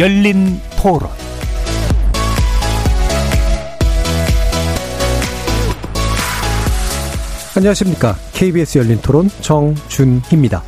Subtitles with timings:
[0.00, 1.10] 열린 토론
[7.54, 8.16] 안녕하십니까.
[8.32, 10.62] KBS 열린 토론 정준희입니다.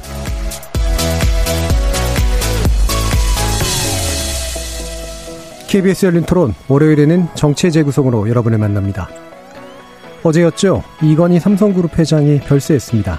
[5.67, 9.09] KBS 열린 토론 월요일에는 정치의 재구성으로 여러분을 만납니다.
[10.23, 10.85] 어제였죠.
[11.03, 13.19] 이건희 삼성그룹 회장이 별세했습니다.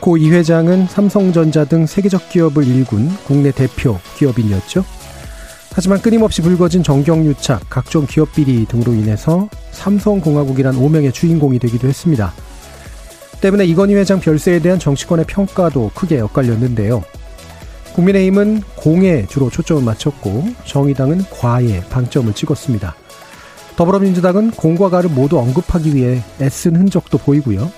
[0.00, 4.84] 고 이 회장은 삼성전자 등 세계적 기업을 일군 국내 대표 기업인이었죠.
[5.74, 12.32] 하지만 끊임없이 불거진 정경유착, 각종 기업 비리 등으로 인해서 삼성공화국이란 오명의 주인공이 되기도 했습니다.
[13.40, 17.02] 때문에 이건희 회장 별세에 대한 정치권의 평가도 크게 엇갈렸는데요.
[17.94, 22.94] 국민의힘은 공에 주로 초점을 맞췄고 정의당은 과에 방점을 찍었습니다.
[23.76, 27.70] 더불어민주당은 공과 가를 모두 언급하기 위해 애쓴 흔적도 보이고요.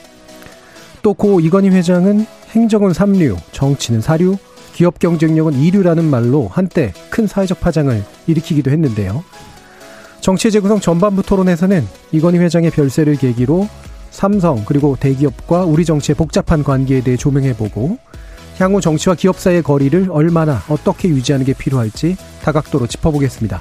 [1.02, 4.36] 또 고 이건희 회장은 행정은 삼류, 정치는 사류,
[4.76, 9.24] 기업 경쟁력은 이류라는 말로 한때 큰 사회적 파장을 일으키기도 했는데요.
[10.20, 11.82] 정치 재구성 전반부 토론에서는
[12.12, 13.68] 이건희 회장의 별세를 계기로
[14.10, 17.96] 삼성 그리고 대기업과 우리 정치의 복잡한 관계에 대해 조명해보고
[18.58, 23.58] 향후 정치와 기업 사이의 거리를 얼마나 어떻게 유지하는 게 필요할지 다각도로 짚어보겠습니다.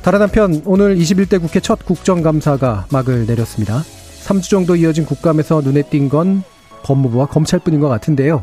[0.00, 3.84] 다른 한편 오늘 21대 국회 첫 국정감사가 막을 내렸습니다.
[4.24, 6.42] 3주 정도 이어진 국감에서 눈에 띈 건
[6.82, 8.42] 법무부와 검찰뿐인 것 같은데요.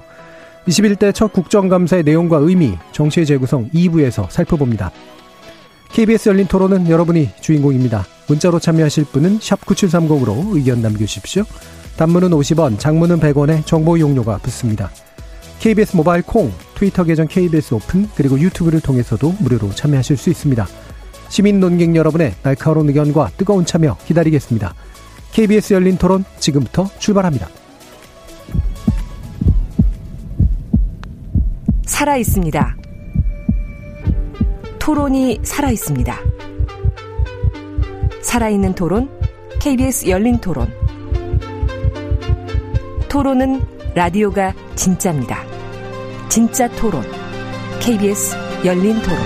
[0.68, 4.92] 21대 첫 국정감사의 내용과 의미, 정치의 재구성 2부에서 살펴봅니다.
[5.90, 8.06] KBS 열린 토론은 여러분이 주인공입니다.
[8.28, 11.44] 문자로 참여하실 분은 9730으로 의견 남겨주십시오.
[11.98, 14.90] 단문은 50원, 장문은 100원에 정보 이용료가 붙습니다.
[15.60, 20.68] KBS 모바일 콩, 트위터 계정 KBS 오픈, 그리고 유튜브를 통해서도 무료로 참여하실 수 있습니다.
[21.30, 24.74] 시민 논객 여러분의 날카로운 의견과 뜨거운 참여 기다리겠습니다.
[25.32, 27.63] KBS 열린 토론 지금부터 출발합니다.
[32.04, 32.76] 살아 있습니다.
[34.78, 36.20] 토론이 살아 있습니다.
[38.22, 39.10] 살아있는 토론,
[39.62, 40.68] KBS 열린 토론.
[43.08, 43.62] 토론은
[43.96, 45.46] 라디오가 진짜입니다.
[46.28, 47.04] 진짜 토론,
[47.80, 49.18] KBS 열린 토론.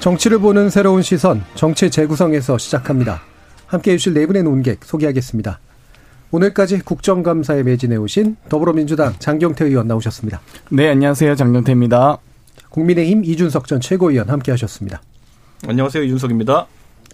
[0.00, 3.22] 정치를 보는 새로운 시선, 정치 재구성에서 시작합니다.
[3.68, 5.60] 함께 해주실 네 분의 논객 소개하겠습니다.
[6.30, 10.40] 오늘까지 국정감사에 매진해 오신 더불어민주당 장경태 의원 나오셨습니다.
[10.70, 11.34] 네, 안녕하세요.
[11.34, 12.18] 장경태입니다.
[12.68, 15.00] 국민의힘 이준석 전 최고위원 함께 하셨습니다.
[15.66, 16.04] 안녕하세요.
[16.04, 16.66] 이준석입니다.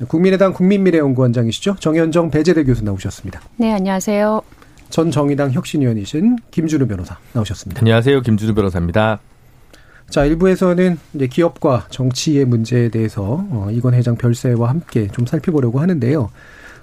[0.09, 1.77] 국민의당 국민미래연구원장이시죠.
[1.79, 3.41] 정현정 배재대 교수 나오셨습니다.
[3.57, 4.43] 네, 안녕하세요.
[4.91, 7.81] 전 정의당 혁신위원이신 김준우 변호사 나오셨습니다.
[7.81, 8.21] 안녕하세요.
[8.21, 9.21] 김준우 변호사입니다.
[10.11, 16.31] 자, 일부에서는 이제 기업과 정치의 문제에 대해서 어, 이건 회장 별세와 함께 좀 살펴보려고 하는데요.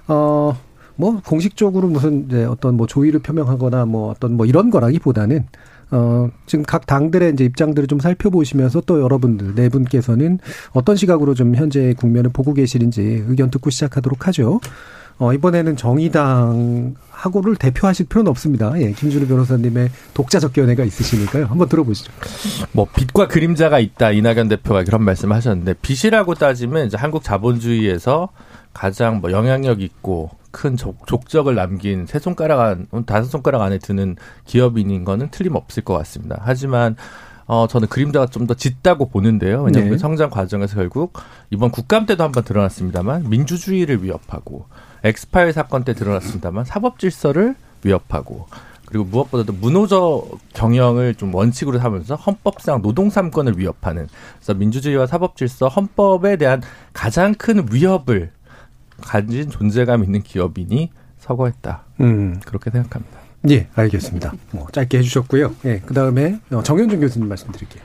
[0.08, 0.58] 어,
[0.96, 5.46] 뭐 공식적으로 무슨 이제 어떤 뭐 조의를 표명하거나 뭐 어떤 뭐 이런 거라기보다는
[5.92, 10.38] 어, 지금 각 당들의 이제 입장들을 좀 살펴보시면서 또 여러분들 네 분께서는
[10.72, 14.60] 어떤 시각으로 좀 현재 국면을 보고 계시는지 의견 듣고 시작하도록 하죠.
[15.18, 18.72] 어, 이번에는 정의당 하고를 대표하실 필요는 없습니다.
[18.80, 21.44] 예, 김준우 변호사님의 독자적 견해가 있으시니까요.
[21.44, 22.10] 한번 들어보시죠.
[22.72, 28.30] 뭐 빛과 그림자가 있다 이낙연 대표가 그런 말씀을 하셨는데 빛이라고 따지면 이제 한국 자본주의에서
[28.72, 34.16] 가장 뭐 영향력 있고 큰 족, 적을 남긴 세 손가락 안, 다섯 손가락 안에 드는
[34.44, 36.40] 기업인인 거는 틀림없을 것 같습니다.
[36.42, 36.94] 하지만
[37.46, 39.62] 어, 저는 그림자가 좀 더 짙다고 보는데요.
[39.62, 39.90] 왜냐하면 네.
[39.90, 41.12] 그 성장 과정에서 결국
[41.50, 44.66] 이번 국감 때도 한번 드러났습니다만 민주주의를 위협하고
[45.04, 48.46] 엑스파일 사건 때 드러났습니다만 사법 질서를 위협하고
[48.86, 55.68] 그리고 무엇보다도 문호적 경영을 좀 원칙으로 삼으면서 헌법상 노동 삼권을 위협하는 그래서 민주주의와 사법 질서
[55.68, 58.30] 헌법에 대한 가장 큰 위협을
[59.02, 61.84] 가진 존재감 있는 기업인이 서거했다.
[62.00, 62.40] 음.
[62.44, 63.20] 그렇게 생각합니다.
[63.50, 64.32] 예, 알겠습니다.
[64.52, 65.54] 뭐 짧게 해주셨고요.
[65.64, 67.82] 예, 그 다음에 어, 정현준 교수님 말씀드릴게요.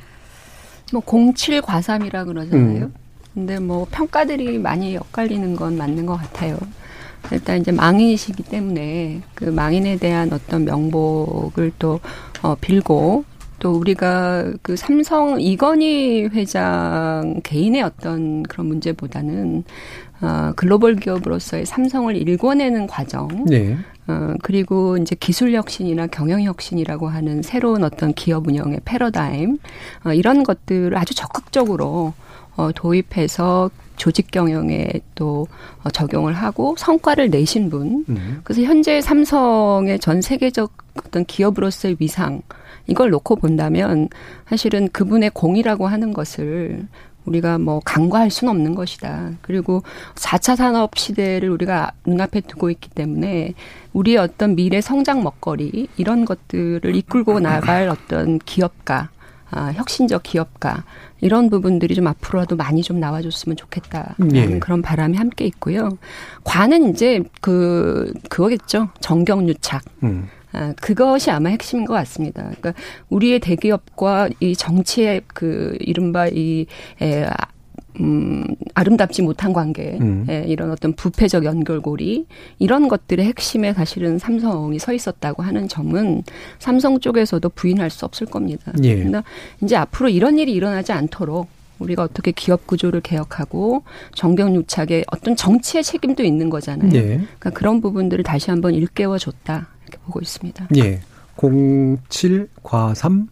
[0.94, 2.86] 뭐 07과삼이라 그러잖아요.
[2.86, 2.94] 음.
[3.34, 6.58] 근데 뭐 평가들이 많이 엇갈리는 건 맞는 것 같아요.
[7.31, 12.00] 일단 이제 망인이시기 때문에 그 망인에 대한 어떤 명복을 또
[12.42, 13.25] 어, 빌고
[13.60, 19.64] 또 우리가 그 삼성 이건희 회장 개인의 어떤 그런 문제보다는
[20.22, 23.46] 어, 글로벌 기업으로서의 삼성을 일궈내는 과정.
[23.46, 23.78] 네.
[24.08, 29.58] 어, 그리고 이제 기술 혁신이나 경영 혁신이라고 하는 새로운 어떤 기업 운영의 패러다임,
[30.06, 32.14] 어, 이런 것들을 아주 적극적으로
[32.56, 35.48] 어, 도입해서 조직 경영에 또
[35.84, 38.06] 어, 적용을 하고 성과를 내신 분.
[38.10, 38.42] 음.
[38.44, 40.72] 그래서 현재 삼성의 전 세계적
[41.06, 42.42] 어떤 기업으로서의 위상,
[42.88, 44.08] 이걸 놓고 본다면
[44.48, 46.88] 사실은 그분의 공이라고 하는 것을
[47.28, 49.32] 우리가 뭐 간과할 수는 없는 것이다.
[49.42, 49.84] 그리고
[50.16, 53.54] 4차 산업 시대를 우리가 눈앞에 두고 있기 때문에
[53.94, 59.10] 우리의 어떤 미래 성장 먹거리 이런 것들을 이끌고 나갈 어떤 기업가
[59.50, 60.84] 아, 혁신적 기업가
[61.22, 64.60] 이런 부분들이 좀 앞으로라도 많이 좀 나와줬으면 좋겠다라는 예.
[64.60, 65.98] 그런 바람이 함께 있고요.
[66.44, 69.84] 관은 이제 그 그거겠죠 정경유착.
[70.04, 70.30] 음.
[70.57, 72.42] 아, 그것이 아마 핵심인 것 같습니다.
[72.42, 72.74] 그러니까
[73.09, 76.65] 우리의 대기업과 이 정치의 그 이른바 이
[77.00, 77.27] 에,
[78.00, 78.44] 음,
[78.74, 80.25] 아름답지 못한 관계, 음.
[80.30, 82.25] 예, 이런 어떤 부패적 연결고리,
[82.57, 86.24] 이런 것들의 핵심에 사실은 삼성이 서 있었다고 하는 점은
[86.59, 88.71] 삼성 쪽에서도 부인할 수 없을 겁니다.
[88.83, 88.95] 예.
[88.95, 89.24] 그러나
[89.62, 91.50] 이제 앞으로 이런 일이 일어나지 않도록
[91.80, 93.83] 우리가 어떻게 기업 구조를 개혁하고
[94.15, 96.92] 정경유착에 어떤 정치의 책임도 있는 거잖아요.
[96.95, 97.01] 예.
[97.01, 100.68] 그러니까 그런 부분들을 다시 한번 일깨워 줬다 이렇게 보고 있습니다.
[100.78, 101.01] 예.
[102.10, 103.28] 07 과삼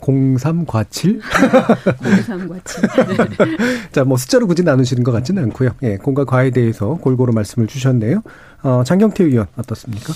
[0.00, 1.20] 03과칠?
[1.20, 3.92] 03과칠.
[3.92, 5.70] 자, 뭐 숫자로 굳이 나누시는 것 같지는 않고요.
[5.82, 8.22] 예, 공과 과에 대해서 골고루 말씀을 주셨네요.
[8.62, 10.12] 어, 장경태 의원 어떻습니까?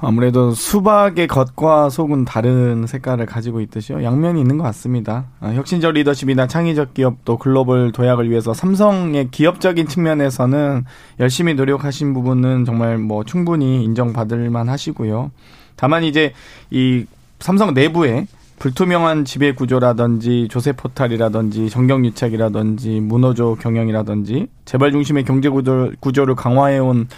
[0.00, 4.02] 아무래도 수박의 겉과 속은 다른 색깔을 가지고 있듯이요.
[4.02, 5.26] 양면이 있는 것 같습니다.
[5.40, 10.84] 아, 혁신적 리더십이나 창의적 기업 또 글로벌 도약을 위해서 삼성의 기업적인 측면에서는
[11.20, 15.30] 열심히 노력하신 부분은 정말 뭐 충분히 인정받을 만 하시고요.
[15.76, 16.32] 다만 이제
[16.70, 17.06] 이
[17.40, 18.26] 삼성 내부에
[18.58, 26.78] 불투명한 지배 구조라든지 조세 포탈이라든지 정경 유착이라든지 문호조 경영이라든지 재벌 중심의 경제 구조, 구조를 강화해
[26.78, 27.08] 온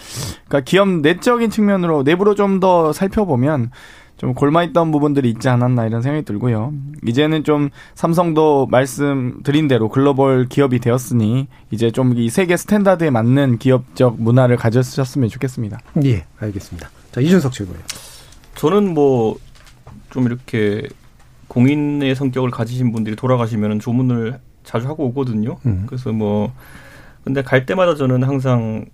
[0.49, 3.71] 그러니까 기업 내적인 측면으로 내부로 좀 더 살펴보면
[4.17, 6.73] 좀 곪아 있던 부분들이 있지 않았나 이런 생각이 들고요.
[7.06, 14.19] 이제는 좀 삼성도 말씀드린 대로 글로벌 기업이 되었으니 이제 좀 이 세계 스탠다드에 맞는 기업적
[14.19, 15.79] 문화를 가졌으면 좋겠습니다.
[16.05, 16.88] 예, 알겠습니다.
[17.12, 17.77] 자, 이준석 최고요.
[18.55, 19.37] 저는 뭐
[20.11, 20.88] 좀 이렇게
[21.48, 25.58] 공인의 성격을 가지신 분들이 돌아가시면 조문을 자주 하고 오거든요.
[25.66, 25.84] 음.
[25.87, 26.52] 그래서 뭐
[27.25, 28.87] 근데 갈 때마다 저는 항상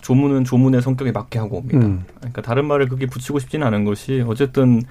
[0.00, 1.78] 조문은 조문의 성격에 맞게 하고 옵니다.
[1.78, 2.04] 음.
[2.16, 4.82] 그러니까 다른 말을 그렇게 붙이고 싶지는 않은 것이 어쨌든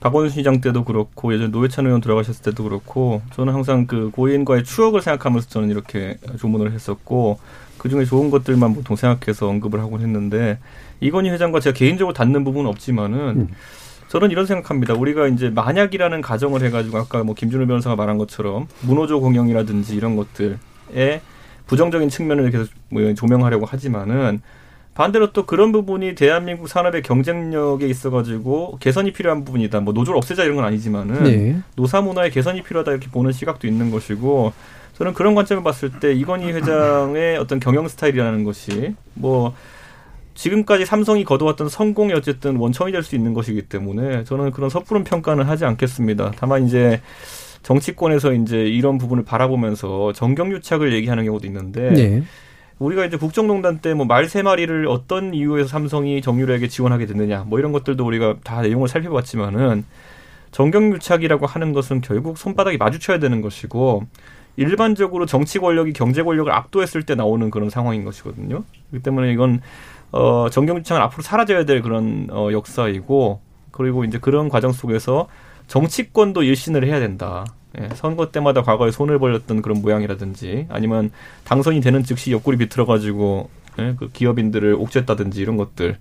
[0.00, 5.02] 박원순 시장 때도 그렇고 예전 노회찬 의원 들어가셨을 때도 그렇고 저는 항상 그 고인과의 추억을
[5.02, 7.38] 생각하면서 저는 이렇게 조문을 했었고
[7.78, 10.58] 그 중에 좋은 것들만 보통 생각해서 언급을 하곤 했는데
[11.00, 13.48] 이건희 회장과 제가 개인적으로 닿는 부분은 없지만은 음.
[14.08, 14.94] 저는 이런 생각합니다.
[14.94, 21.20] 우리가 이제 만약이라는 가정을 해가지고 아까 뭐 김준호 변호사가 말한 것처럼 문호조 공영이라든지 이런 것들에
[21.66, 24.40] 부정적인 측면을 계속 뭐 조명하려고 하지만은
[24.94, 29.80] 반대로 또 그런 부분이 대한민국 산업의 경쟁력에 있어가지고 개선이 필요한 부분이다.
[29.80, 31.56] 뭐 노조를 없애자 이런 건 아니지만은 네.
[31.74, 34.54] 노사 문화의 개선이 필요하다 이렇게 보는 시각도 있는 것이고
[34.94, 39.54] 저는 그런 관점을 봤을 때 이건희 회장의 어떤 경영 스타일이라는 것이 뭐
[40.36, 45.44] 지금까지 삼성이 거두었던 성공이 어쨌든 원천이 될 수 있는 것이기 때문에 저는 그런 섣부른 평가는
[45.44, 46.32] 하지 않겠습니다.
[46.38, 47.00] 다만 이제
[47.62, 52.22] 정치권에서 이제 이런 부분을 바라보면서 정경유착을 얘기하는 경우도 있는데 네.
[52.78, 57.58] 우리가 이제 국정농단 때 뭐 말 세 마리를 어떤 이유에서 삼성이 정유라에게 지원하게 됐느냐 뭐
[57.58, 59.84] 이런 것들도 우리가 다 내용을 살펴봤지만은
[60.52, 64.04] 정경유착이라고 하는 것은 결국 손바닥이 마주쳐야 되는 것이고
[64.56, 68.64] 일반적으로 정치 권력이 경제 권력을 압도했을 때 나오는 그런 상황인 것이거든요.
[68.90, 69.60] 그렇기 때문에 이건
[70.12, 75.28] 어, 정경유착은 앞으로 사라져야 될 그런 어, 역사이고 그리고 이제 그런 과정 속에서
[75.66, 77.44] 정치권도 일신을 해야 된다.
[77.78, 81.10] 예, 선거 때마다 과거에 손을 벌렸던 그런 모양이라든지 아니면
[81.44, 83.50] 당선이 되는 즉시 옆구리 비틀어가지고
[83.80, 85.98] 예, 그 기업인들을 옥죄다든지 이런 것들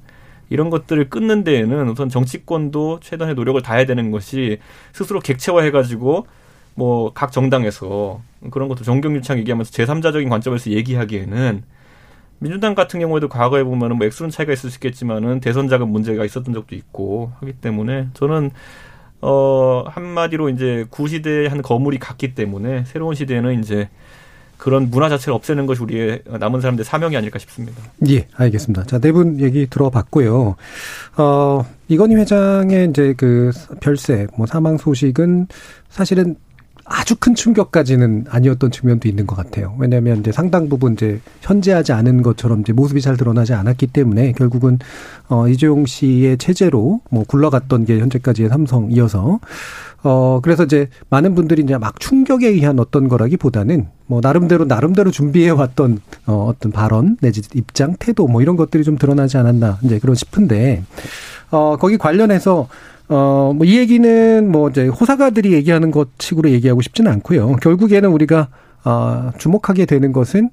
[0.50, 4.60] 이런 것들을 끊는 데에는 우선 정치권도 최단의 노력을 다해야 되는 것이
[4.94, 6.27] 스스로 객체화해가지고
[6.75, 11.63] 뭐 각 정당에서 그런 것도 정경유착 얘기하면서 제3자적인 관점에서 얘기하기에는
[12.46, 16.54] 민주당 같은 경우에도 과거에 보면은 뭐 액수는 차이가 있을 수 있겠지만은 대선 자금 문제가 있었던
[16.54, 18.52] 적도 있고 하기 때문에 저는
[19.22, 23.90] 어 한마디로 이제 구시대의 한 거물이 같기 때문에 새로운 시대에는 이제
[24.58, 27.82] 그런 문화 자체를 없애는 것이 우리의 남은 사람들의 사명이 아닐까 싶습니다.
[28.08, 28.84] 예, 알겠습니다.
[28.86, 30.56] 자, 네 분 얘기 들어봤고요.
[31.18, 35.48] 어, 이건희 회장의 이제 그 별세, 뭐 사망 소식은
[35.90, 36.36] 사실은
[36.88, 39.75] 아주 큰 충격까지는 아니었던 측면도 있는 것 같아요.
[39.80, 44.77] 왜냐하면 이제 상당 부분 이제 현재하지 않은 것처럼 이제 모습이 잘 드러나지 않았기 때문에 결국은
[45.27, 49.39] 어 이재용 씨의 체제로 뭐 굴러갔던 게 현재까지의 삼성이어서
[50.04, 55.50] 어 그래서 이제 많은 분들이 이제 막 충격에 의한 어떤 거라기보다는 뭐 나름대로 나름대로 준비해
[55.50, 60.15] 왔던 어 어떤 발언 내지 입장 태도 뭐 이런 것들이 좀 드러나지 않았나 이제 그런
[60.15, 60.84] 싶은데
[61.50, 62.68] 어 거기 관련해서
[63.08, 67.58] 어, 뭐, 이 얘기는 뭐, 이제, 호사가들이 얘기하는 것 식으로 얘기하고 싶지는 않고요.
[67.58, 68.48] 결국에는 우리가,
[68.84, 70.50] 어, 주목하게 되는 것은,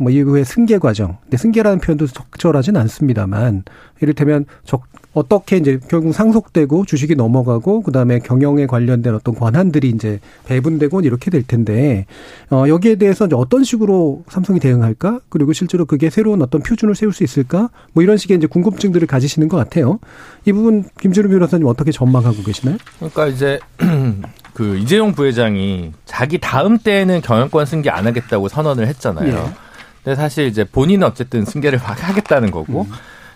[0.00, 1.18] 뭐 이후에 승계 과정.
[1.24, 3.64] 근데 승계라는 표현도 적절하진 않습니다만
[4.00, 11.02] 이를테면 적 어떻게 이제 결국 상속되고 주식이 넘어가고 그다음에 경영에 관련된 어떤 권한들이 이제 배분되고
[11.02, 12.06] 이렇게 될 텐데
[12.50, 15.20] 어 여기에 대해서 이제 어떤 식으로 삼성이 대응할까?
[15.28, 17.68] 그리고 실제로 그게 새로운 어떤 표준을 세울 수 있을까?
[17.92, 19.98] 뭐 이런 식의 이제 궁금증들을 가지시는 것 같아요.
[20.46, 22.78] 이 부분 김준우 변호사님 어떻게 전망하고 계시나요?
[22.96, 23.58] 그러니까 이제
[24.54, 29.28] 그 이재용 부회장이 자기 다음 때에는 경영권 승계 안 하겠다고 선언을 했잖아요.
[29.28, 29.69] 예.
[30.04, 32.92] 근데 사실 이제 본인은 어쨌든 승계를 하겠다는 거고 음.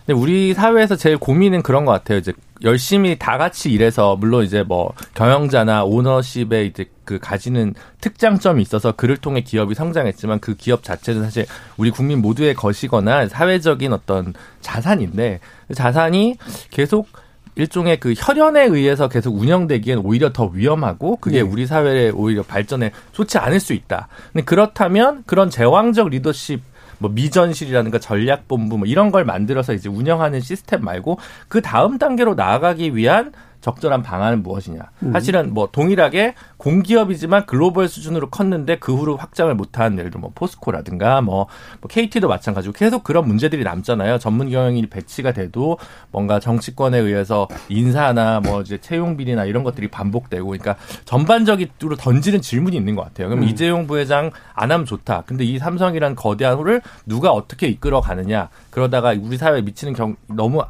[0.06, 2.18] 근데 우리 사회에서 제일 고민은 그런 것 같아요.
[2.18, 8.92] 이제 열심히 다 같이 일해서 물론 이제 뭐 경영자나 오너십에 이제 그 가지는 특장점이 있어서
[8.92, 11.46] 그를 통해 기업이 성장했지만 그 기업 자체는 사실
[11.78, 15.40] 우리 국민 모두의 것이거나 사회적인 어떤 자산인데
[15.74, 16.36] 자산이
[16.70, 17.08] 계속
[17.56, 21.42] 일종의 그 혈연에 의해서 계속 운영되기엔 오히려 더 위험하고 그게 네.
[21.42, 24.08] 우리 사회의 오히려 발전에 좋지 않을 수 있다.
[24.32, 26.60] 근데 그렇다면 그런 제왕적 리더십
[26.98, 31.18] 뭐 미전실이라든가 전략본부 뭐 이런 걸 만들어서 이제 운영하는 시스템 말고
[31.48, 33.32] 그 다음 단계로 나아가기 위한
[33.64, 34.78] 적절한 방안은 무엇이냐.
[35.04, 35.12] 음.
[35.12, 41.22] 사실은 뭐 동일하게 공기업이지만 글로벌 수준으로 컸는데 그 후로 확장을 못한 예를 들어 뭐 포스코라든가
[41.22, 41.46] 뭐,
[41.80, 44.18] 뭐 KT도 마찬가지고 계속 그런 문제들이 남잖아요.
[44.18, 45.78] 전문 경영인이 배치가 돼도
[46.10, 52.76] 뭔가 정치권에 의해서 인사나 뭐 이제 채용 비리나 이런 것들이 반복되고 그러니까 전반적으로 던지는 질문이
[52.76, 53.30] 있는 것 같아요.
[53.30, 53.48] 그럼 음.
[53.48, 55.22] 이재용 부회장 안 하면 좋다.
[55.24, 58.50] 근데 이 삼성이란 거대한 호를 누가 어떻게 이끌어 가느냐.
[58.68, 60.62] 그러다가 우리 사회에 미치는 경 너무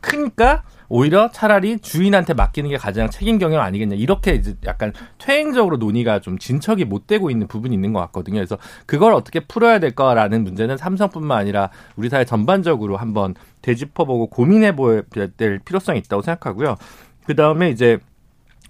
[0.00, 6.20] 크니까 오히려 차라리 주인한테 맡기는 게 가장 책임 경영 아니겠냐 이렇게 이제 약간 퇴행적으로 논의가
[6.20, 8.36] 좀 진척이 못 되고 있는 부분이 있는 것 같거든요.
[8.36, 15.06] 그래서 그걸 어떻게 풀어야 될까라는 문제는 삼성뿐만 아니라 우리 사회 전반적으로 한번 되짚어보고 고민해볼
[15.38, 16.76] 될 필요성이 있다고 생각하고요.
[17.24, 17.96] 그 다음에 이제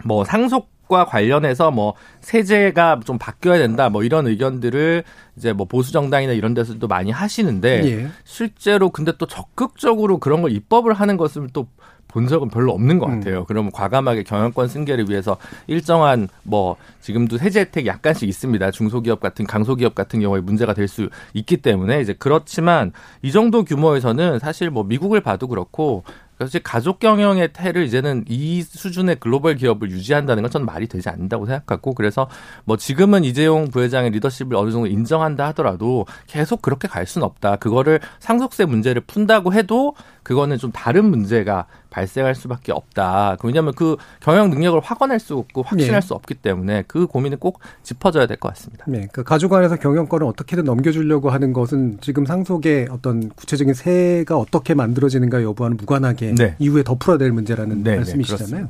[0.05, 5.05] 뭐 상속 과 관련해서 뭐 세제가 좀 바뀌어야 된다 뭐 이런 의견들을
[5.37, 8.09] 이제 뭐 보수 정당이나 이런 데서도 많이 하시는데 예.
[8.25, 11.67] 실제로 근데 또 적극적으로 그런 걸 입법을 하는 것을 또
[12.13, 13.19] 본 적은 별로 없는 것 음.
[13.19, 13.41] 같아요.
[13.41, 13.45] 음.
[13.49, 18.71] 그러면 과감하게 경영권 승계를 위해서 일정한 뭐 지금도 세제 혜택 약간씩 있습니다.
[18.71, 22.93] 중소기업 같은 강소기업 같은 경우에 문제가 될 수 있기 때문에 이제 그렇지만
[23.23, 26.05] 이 정도 규모에서는 사실 뭐 미국을 봐도 그렇고
[26.39, 31.47] 사실 가족 경영의 태를 이제는 이 수준의 글로벌 기업을 유지한다는 건 저는 말이 되지 않는다고
[31.47, 32.29] 생각하고 그래서
[32.65, 37.57] 뭐 지금은 이재용 부회장의 리더십을 어느 정도 인정한다 하더라도 계속 그렇게 갈 수는 없다.
[37.57, 43.37] 그거를 상속세 문제를 푼다고 해도 그거는 좀 다른 문제가 발생할 수밖에 없다.
[43.45, 46.07] 왜냐하면 그 경영 능력을 확언할 수 없고 확신할 네.
[46.07, 48.85] 수 없기 때문에 그 고민은 꼭 짚어줘야 될 것 같습니다.
[48.89, 54.75] 네, 그 가족 안에서 경영권을 어떻게든 넘겨주려고 하는 것은 지금 상속의 어떤 구체적인 세가 어떻게
[54.75, 56.57] 만들어지는가 여부와는 무관하게 네.
[56.59, 58.69] 이후에 더 풀어야 될 문제라는 네, 네 말씀이시잖아요.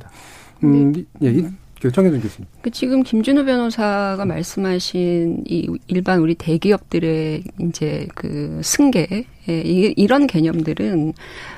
[0.63, 1.31] 음, 예,
[1.91, 2.47] 정혜준 교수님.
[2.61, 11.13] 그 지금 김준호 변호사가 말씀하신 이 일반 우리 대기업들의 이제 그 승계 예, 이런 개념들은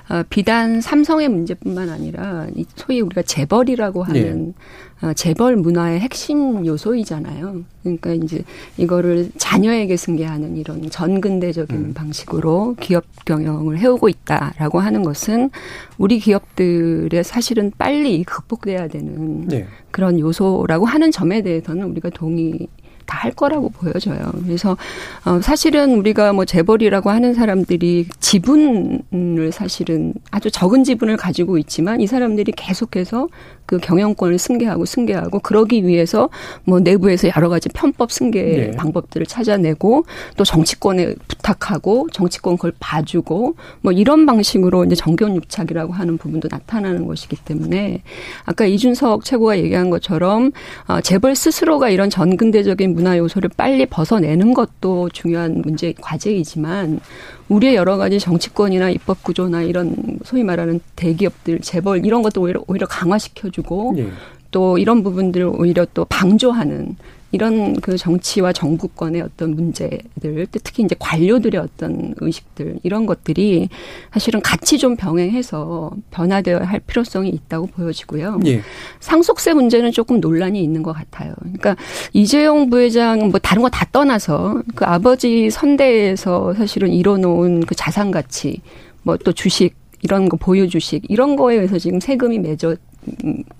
[0.10, 4.54] 어, 비단 삼성의 문제뿐만 아니라 소위 우리가 재벌이라고 하는
[5.02, 5.08] 네.
[5.08, 7.64] 어, 재벌 문화의 핵심 요소이잖아요.
[7.84, 8.44] 그러니까 이제
[8.78, 11.94] 이거를 자녀에게 승계하는 이런 전근대적인 음.
[11.94, 15.52] 방식으로 기업 경영을 해오고 있다라고 하는 것은
[15.98, 19.68] 우리 기업들의 사실은 빨리 극복돼야 되는 네.
[19.92, 22.68] 그런 요소라고 하는 점에 대해서는 우리가 동의
[23.06, 24.32] 다 할 거라고 보여져요.
[24.44, 24.78] 그래서
[25.26, 32.08] 어 사실은 우리가 뭐 재벌이라고 하는 사람들이 지분을 사실은 아주 적은 지분을 가지고 있지만 이
[32.08, 33.28] 사람들이 계속해서
[33.66, 36.30] 그 경영권을 승계하고 승계하고 그러기 위해서
[36.64, 38.72] 뭐 내부에서 여러 가지 편법 승계 네.
[38.72, 40.06] 방법들을 찾아내고
[40.38, 47.08] 또 정치권에 부탁하고 정치권 그걸 봐주고 뭐 이런 방식으로 이제 정견 유착이라고 하는 부분도 나타나는
[47.08, 48.02] 것이기 때문에
[48.46, 50.52] 아까 이준석 최고가 얘기한 것처럼
[50.88, 57.00] 어 재벌 스스로가 이런 전근대적인 문화 요소를 빨리 벗어내는 것도 중요한 문제 과제이지만
[57.50, 62.88] 우리의 여러 가지 정치권이나 입법 구조나 이런 소위 말하는 대기업들 재벌 이런 것도 오히려 오히려
[62.88, 64.08] 강화시켜주고 예.
[64.52, 66.96] 또 이런 부분들을 오히려 또 방조하는
[67.36, 73.70] 이런 그 정치와 정부권의 어떤 문제들, 특히 이제 관료들의 어떤 의식들, 이런 것들이
[74.12, 78.40] 사실은 같이 좀 병행해서 변화되어야 할 필요성이 있다고 보여지고요.
[78.46, 78.62] 예.
[79.00, 81.34] 상속세 문제는 조금 논란이 있는 것 같아요.
[81.40, 81.76] 그러니까
[82.14, 88.62] 이재용 부회장 뭐 다른 거 다 떠나서 그 아버지 선대에서 사실은 이뤄놓은 그 자산 가치,
[89.04, 92.76] 뭐 또 주식, 이런 거 보유 주식 이런 거에 의해서 지금 세금이 매져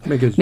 [0.06, 0.36] 매겨지죠.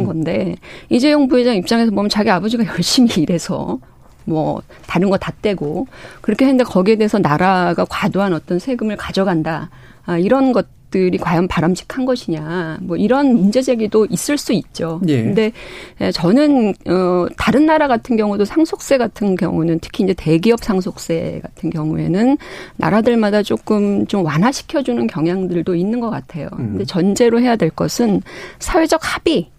[0.00, 0.06] 음.
[0.06, 0.56] 건데
[0.88, 3.78] 이재용 부회장 입장에서 보면 자기 아버지가 열심히 일해서
[4.24, 5.86] 뭐 다른 거 다 떼고
[6.20, 9.70] 그렇게 했는데 거기에 대해서 나라가 과도한 어떤 세금을 가져간다.
[10.04, 15.00] 아, 이런 것 것들이 과연 바람직한 것이냐 뭐 이런 문제 제기도 있을 수 있죠.
[15.08, 15.22] 예.
[15.22, 15.52] 근데
[16.00, 21.70] 예, 저는 어 다른 나라 같은 경우도 상속세 같은 경우는 특히 이제 대기업 상속세 같은
[21.70, 22.38] 경우에는
[22.76, 26.48] 나라들마다 조금 좀 완화시켜 주는 경향들도 있는 것 같아요.
[26.54, 26.70] 음.
[26.70, 28.22] 근데 전제로 해야 될 것은
[28.58, 29.50] 사회적 합의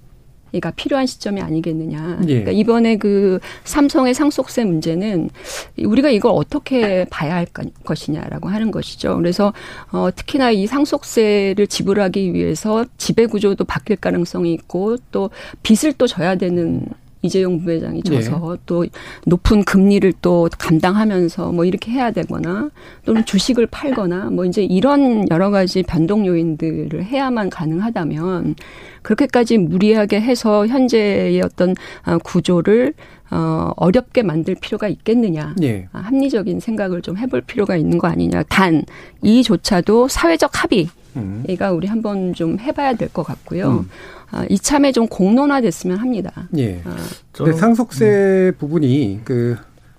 [0.61, 2.19] 가 필요한 시점이 아니겠느냐.
[2.23, 2.27] 예.
[2.27, 5.29] 그러니까 이번에 그 삼성의 상속세 문제는
[5.77, 7.45] 우리가 이걸 어떻게 봐야 할
[7.83, 9.17] 것이냐라고 하는 것이죠.
[9.17, 9.53] 그래서
[9.91, 15.29] 어 특히나 이 상속세를 지불하기 위해서 지배 구조도 바뀔 가능성이 있고 또
[15.63, 16.85] 빚을 또 져야 되는
[17.21, 18.61] 이재용 부회장이 져서 네.
[18.65, 18.85] 또
[19.25, 22.69] 높은 금리를 또 감당하면서 뭐 이렇게 해야 되거나
[23.05, 28.55] 또는 주식을 팔거나 뭐 이제 이런 여러 가지 변동 요인들을 해야만 가능하다면
[29.01, 32.93] 그렇게까지 무리하게 해서 현재의 어떤 아, 구조를
[33.29, 35.55] 어, 어렵게 만들 필요가 있겠느냐.
[35.61, 35.87] 예.
[35.91, 38.43] 아, 합리적인 생각을 좀 해볼 필요가 있는 거 아니냐.
[38.43, 38.83] 단,
[39.21, 40.89] 이조차도 사회적 합의.
[41.17, 41.43] 음.
[41.47, 43.79] 이가 우리 한번 좀 해봐야 될 것 같고요.
[43.79, 43.89] 음.
[44.31, 46.47] 아, 이참에 좀 공론화됐으면 합니다.
[46.57, 46.81] 예.
[46.85, 46.95] 아.
[47.31, 48.57] 근데 상속세 음.
[48.59, 49.55] 부분이 그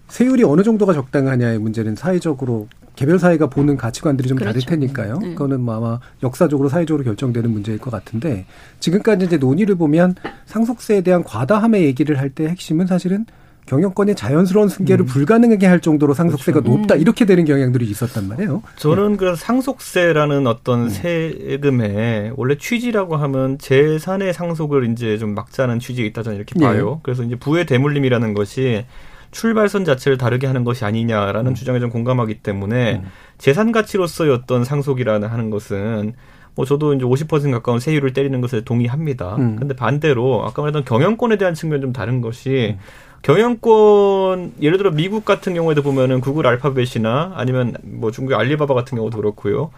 [0.09, 4.59] 세율이 어느 정도가 적당하냐의 문제는 사회적으로 개별 사회가 보는 가치관들이 좀 그렇죠.
[4.61, 5.19] 다를 테니까요.
[5.19, 5.29] 네.
[5.31, 8.45] 그거는 뭐 아마 역사적으로 사회적으로 결정되는 문제일 것 같은데
[8.81, 13.25] 지금까지 이제 논의를 보면 상속세에 대한 과다함의 얘기를 할 때 핵심은 사실은
[13.69, 15.07] 경영권의 자연스러운 승계를 음.
[15.07, 16.79] 불가능하게 할 정도로 상속세가 그렇죠.
[16.79, 17.01] 높다 음.
[17.01, 18.63] 이렇게 되는 경향들이 있었단 말이에요.
[18.77, 19.17] 저는 네.
[19.19, 20.89] 그 상속세라는 어떤 음.
[20.89, 26.95] 세금의 원래 취지라고 하면 재산의 상속을 이제 좀 막자는 취지가 있다 저는 이렇게 봐요.
[26.95, 27.01] 네.
[27.03, 28.87] 그래서 이제 부의 대물림이라는 것이
[29.33, 31.55] 출발선 자체를 다르게 하는 것이 아니냐라는 음.
[31.55, 33.11] 주장에 좀 공감하기 때문에 음.
[33.37, 36.15] 재산 가치로서의 어떤 상속이라는 하는 것은
[36.55, 39.37] 뭐 저도 이제 50% 가까운 세율을 때리는 것에 동의합니다.
[39.37, 39.57] 음.
[39.57, 43.08] 근데 반대로 아까 말했던 경영권에 대한 측면 좀 다른 것이 음.
[43.23, 49.17] 경영권 예를 들어 미국 같은 경우에도 보면은 구글 알파벳이나 아니면 뭐 중국 알리바바 같은 경우도
[49.17, 49.71] 그렇고요.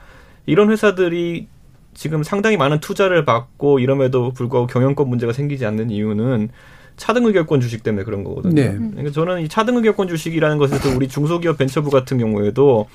[0.46, 1.46] 이런 회사들이
[1.94, 6.50] 지금 상당히 많은 투자를 받고 이럼에도 불구하고 경영권 문제가 생기지 않는 이유는
[6.96, 8.54] 차등 의결권 주식 때문에 그런 거거든요.
[8.54, 8.72] 네.
[8.72, 12.88] 그러니까 저는 이 차등 의결권 주식이라는 것에서 우리 중소기업 벤처부 같은 경우에도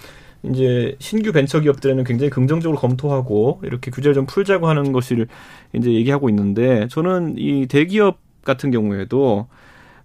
[0.43, 5.27] 이제 신규 벤처 기업들에는 굉장히 긍정적으로 검토하고 이렇게 규제를 좀 풀자고 하는 것을
[5.73, 9.47] 이제 얘기하고 있는데 저는 이 대기업 같은 경우에도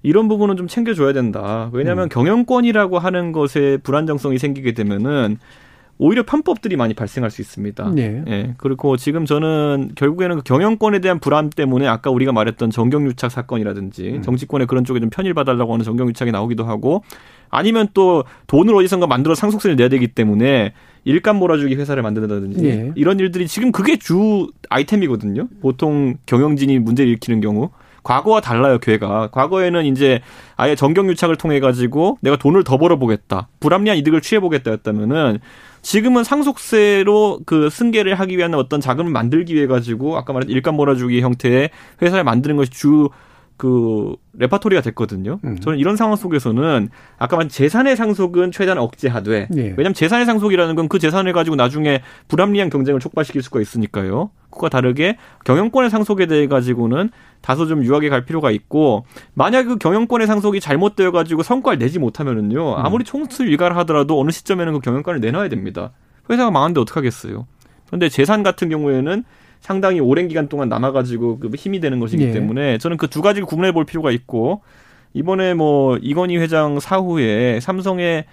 [0.02, 1.70] 이런 부분은 좀 챙겨줘야 된다.
[1.72, 2.08] 왜냐하면 음.
[2.08, 5.38] 경영권이라고 하는 것에 불안정성이 생기게 되면은
[6.02, 7.92] 오히려 편법들이 많이 발생할 수 있습니다.
[7.94, 8.24] 네.
[8.26, 8.54] 예.
[8.56, 14.22] 그리고 지금 저는 결국에는 그 경영권에 대한 불안 때문에 아까 우리가 말했던 정경유착 사건이라든지 음.
[14.22, 17.02] 정치권의 그런 쪽에 좀 편일 봐달라고 하는 정경유착이 나오기도 하고
[17.50, 20.72] 아니면 또 돈을 어디선가 만들어 상속세를 내야 되기 때문에
[21.04, 22.92] 일감 몰아주기 회사를 만든다든지 네.
[22.94, 25.48] 이런 일들이 지금 그게 주 아이템이거든요.
[25.60, 27.68] 보통 경영진이 문제를 일으키는 경우.
[28.02, 29.28] 과거와 달라요, 괴가.
[29.28, 30.20] 과거에는 이제
[30.56, 33.48] 아예 정경유착을 통해 가지고 내가 돈을 더 벌어보겠다.
[33.60, 35.40] 불합리한 이득을 취해보겠다였다면은
[35.82, 41.20] 지금은 상속세로 그 승계를 하기 위한 어떤 자금을 만들기 위해 가지고 아까 말한 일감 몰아주기
[41.20, 41.70] 형태의
[42.02, 43.08] 회사를 만드는 것이 주
[43.60, 45.38] 그 레파토리가 됐거든요.
[45.44, 45.60] 음.
[45.60, 49.60] 저는 이런 상황 속에서는 아까 말한 재산의 상속은 최대한 억제하되 예.
[49.76, 54.30] 왜냐하면 재산의 상속이라는 건 그 재산을 가지고 나중에 불합리한 경쟁을 촉발시킬 수가 있으니까요.
[54.50, 57.10] 그와 다르게 경영권의 상속에 대해 가지고는
[57.42, 62.76] 다소 좀 유하게 갈 필요가 있고 만약 그 경영권의 상속이 잘못되어 가지고 성과를 내지 못하면은요
[62.78, 62.86] 음.
[62.86, 65.90] 아무리 총수 일가를 하더라도 어느 시점에는 그 경영권을 내놔야 됩니다.
[66.30, 67.46] 회사가 망한데 어떡하겠어요.
[67.88, 69.22] 그런데 재산 같은 경우에는
[69.60, 72.32] 상당히 오랜 기간 동안 남아가지고 그 힘이 되는 것이기 예.
[72.32, 74.62] 때문에 저는 그 두 가지를 구분해 볼 필요가 있고
[75.12, 78.24] 이번에 뭐 이건희 회장 사후에 삼성의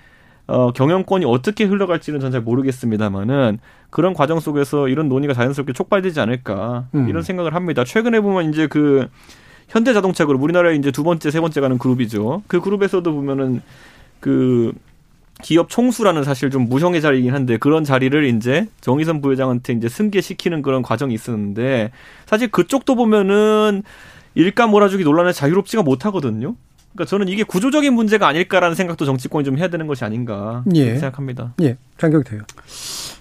[0.48, 3.60] 어, 경영권이 어떻게 흘러갈지는 전 잘 모르겠습니다만은
[3.90, 7.10] 그런 과정 속에서 이런 논의가 자연스럽게 촉발되지 않을까 음.
[7.10, 7.84] 이런 생각을 합니다.
[7.84, 9.08] 최근에 보면 이제 그
[9.70, 12.44] 현대자동차 그룹 우리나라에 이제 두 번째 세 번째 가는 그룹이죠.
[12.48, 13.62] 그 그룹에서도 보면은
[14.22, 14.72] 그
[15.42, 20.82] 기업 총수라는 사실 좀 무형의 자리이긴 한데 그런 자리를 이제 정의선 부회장한테 이제 승계시키는 그런
[20.82, 21.92] 과정이 있었는데
[22.26, 23.84] 사실 그쪽도 보면은
[24.36, 26.56] 일감 몰아주기 논란에 자유롭지가 못하거든요.
[26.94, 30.96] 그러니까 저는 이게 구조적인 문제가 아닐까라는 생각도 정치권이 좀 해야 되는 것이 아닌가 예.
[30.96, 31.54] 생각합니다.
[31.62, 32.42] 예, 장경태요.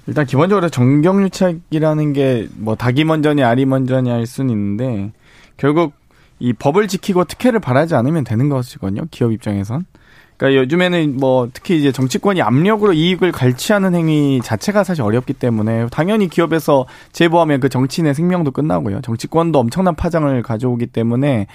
[0.07, 5.13] 일단 기본적으로 정경유착이라는 게 뭐 닭이 먼저니 알이 먼저니 할 수는 있는데
[5.57, 5.93] 결국
[6.39, 9.03] 이 법을 지키고 특혜를 바라지 않으면 되는 것이거든요.
[9.11, 9.87] 기업 입장에선.
[10.37, 16.29] 그러니까 요즘에는 뭐 특히 이제 정치권이 압력으로 이익을 갈취하는 행위 자체가 사실 어렵기 때문에 당연히
[16.29, 19.01] 기업에서 제보하면 그 정치인의 생명도 끝나고요.
[19.01, 21.47] 정치권도 엄청난 파장을 가져오기 때문에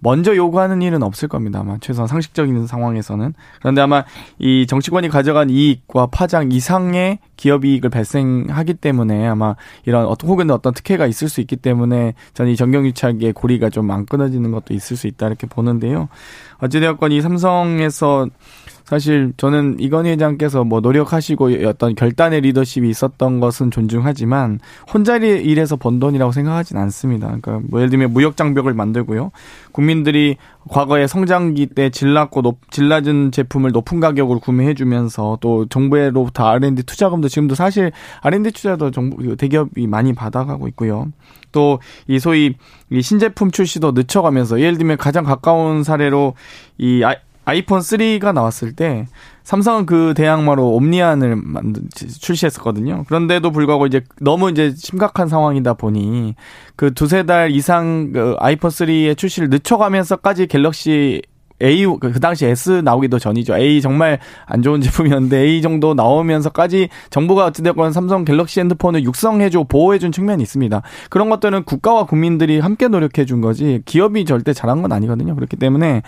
[0.00, 1.60] 먼저 요구하는 일은 없을 겁니다.
[1.60, 3.32] 아마 최소한 상식적인 상황에서는.
[3.60, 4.04] 그런데 아마
[4.38, 10.74] 이 정치권이 가져간 이익과 파장 이상의 기업 이익을 발생하기 때문에 아마 이런 어떤 혹은 어떤
[10.74, 15.06] 특혜가 있을 수 있기 때문에 저는 이 정경유착의 고리가 좀 안 끊어지는 것도 있을 수
[15.06, 16.08] 있다 이렇게 보는데요.
[16.58, 18.26] 어찌되었건 이 삼성에서
[18.86, 24.60] 사실 저는 이건희 회장께서 뭐 노력하시고 어떤 결단의 리더십이 있었던 것은 존중하지만
[24.92, 27.26] 혼자 일해서 번 돈이라고 생각하진 않습니다.
[27.26, 29.32] 그러니까 뭐 예를 들면 무역 장벽을 만들고요.
[29.72, 30.36] 국민들이
[30.68, 37.28] 과거에 성장기 때 질났고 높, 질낮은 제품을 높은 가격으로 구매해 주면서 또 정부로부터 R&D 투자금도
[37.28, 41.08] 지금도 사실 R&D 투자도 정부 대기업이 많이 받아가고 있고요.
[41.52, 42.54] 또 이 소위
[42.90, 46.34] 이 신제품 출시도 늦춰가면서 예를 들면 가장 가까운 사례로
[46.78, 47.02] 이
[47.46, 49.06] 아이폰 3가 나왔을 때
[49.44, 53.04] 삼성은 그 대항마로 옴니안을 만든 출시했었거든요.
[53.06, 56.34] 그런데도 불구하고 이제 너무 이제 심각한 상황이다 보니
[56.74, 61.22] 그 두세 달 이상 그 아이폰 3의 출시를 늦춰가면서까지 갤럭시
[61.62, 63.56] A 그, 그 당시 S 나오기도 전이죠.
[63.56, 70.12] A 정말 안 좋은 제품이었는데 A 정도 나오면서까지 정부가 어찌됐건 삼성 갤럭시 핸드폰을 육성해주고 보호해준
[70.12, 70.82] 측면이 있습니다.
[71.10, 75.34] 그런 것들은 국가와 국민들이 함께 노력해준 거지 기업이 절대 잘한 건 아니거든요.
[75.34, 76.02] 그렇기 때문에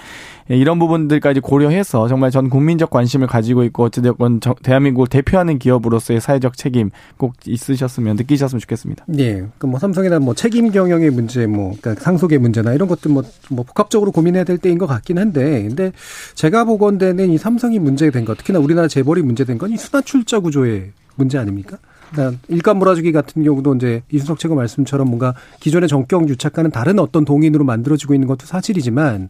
[0.48, 6.90] 이런 부분들까지 고려해서 정말 전 국민적 관심을 가지고 있고 어찌됐건 대한민국을 대표하는 기업으로서의 사회적 책임
[7.16, 9.04] 꼭 있으셨으면 느끼셨으면 좋겠습니다.
[9.18, 9.44] 예.
[9.58, 14.10] 그뭐 삼성이나 뭐 책임 경영의 문제, 뭐 그러니까 상속의 문제나 이런 것들 뭐, 뭐 복합적으로
[14.12, 15.37] 고민해야 될 때인 것 같긴 한데.
[15.42, 15.92] 있는데, 근데
[16.34, 20.92] 제가 보건대는 이 삼성이 문제된 것, 특히나 우리나라 재벌이 문제된 건 이 순환 출자 구조의
[21.16, 21.76] 문제 아닙니까?
[22.10, 27.24] 그러니까 일감 몰아주기 같은 경우도 이제 이순석 최고 말씀처럼 뭔가 기존의 정경 유착과는 다른 어떤
[27.26, 29.28] 동인으로 만들어지고 있는 것도 사실이지만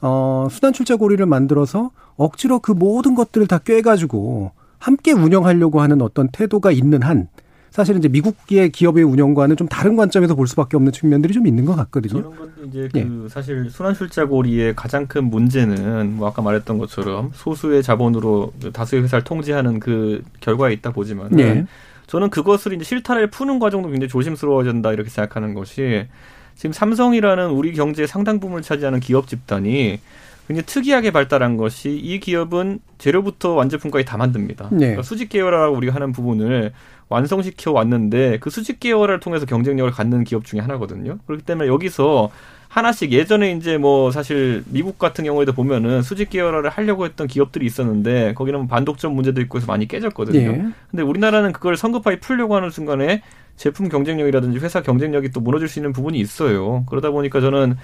[0.00, 6.28] 어 수단 출자 고리를 만들어서 억지로 그 모든 것들을 다 꿰가지고 함께 운영하려고 하는 어떤
[6.28, 7.28] 태도가 있는 한
[7.70, 11.76] 사실은 이제 미국의 기업의 운영과는 좀 다른 관점에서 볼 수밖에 없는 측면들이 좀 있는 것
[11.76, 12.22] 같거든요.
[12.22, 13.02] 그런 건 이제 예.
[13.04, 19.24] 그 사실 순환 출자고리의 가장 큰 문제는 뭐 아까 말했던 것처럼 소수의 자본으로 다수의 회사를
[19.24, 21.66] 통제하는 그 결과에 있다 보지만 예.
[22.06, 26.06] 저는 그것을 이제 실타를 푸는 과정도 굉장히 조심스러워진다 이렇게 생각하는 것이
[26.54, 30.00] 지금 삼성이라는 우리 경제의 상당 부분을 차지하는 기업 집단이
[30.48, 34.70] 굉장히 특이하게 발달한 것이 이 기업은 재료부터 완제품까지 다 만듭니다.
[34.72, 34.78] 네.
[34.78, 36.72] 그러니까 수직 계열화라고 우리가 하는 부분을
[37.10, 41.18] 완성시켜 왔는데 그 수직 계열화를 통해서 경쟁력을 갖는 기업 중에 하나거든요.
[41.26, 42.30] 그렇기 때문에 여기서
[42.68, 48.34] 하나씩 예전에 이제 뭐 사실 미국 같은 경우에도 보면은 수직 계열화를 하려고 했던 기업들이 있었는데
[48.34, 50.38] 거기는 뭐 반독점 문제도 있고 해서 많이 깨졌거든요.
[50.38, 50.64] 예.
[50.90, 53.22] 근데 우리나라는 그걸 성급하게 풀려고 하는 순간에
[53.56, 56.84] 제품 경쟁력이라든지 회사 경쟁력이 또 무너질 수 있는 부분이 있어요.
[56.88, 57.76] 그러다 보니까 저는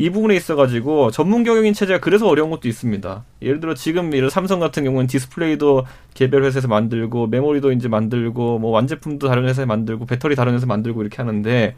[0.00, 3.24] 이 부분에 있어가지고 전문 경영인 체제가 그래서 어려운 것도 있습니다.
[3.42, 8.70] 예를 들어 지금 예를 삼성 같은 경우는 디스플레이도 개별 회사에서 만들고 메모리도 이제 만들고 뭐
[8.70, 11.74] 완제품도 다른 회사에 만들고 배터리 다른 회사에 만들고 이렇게 하는데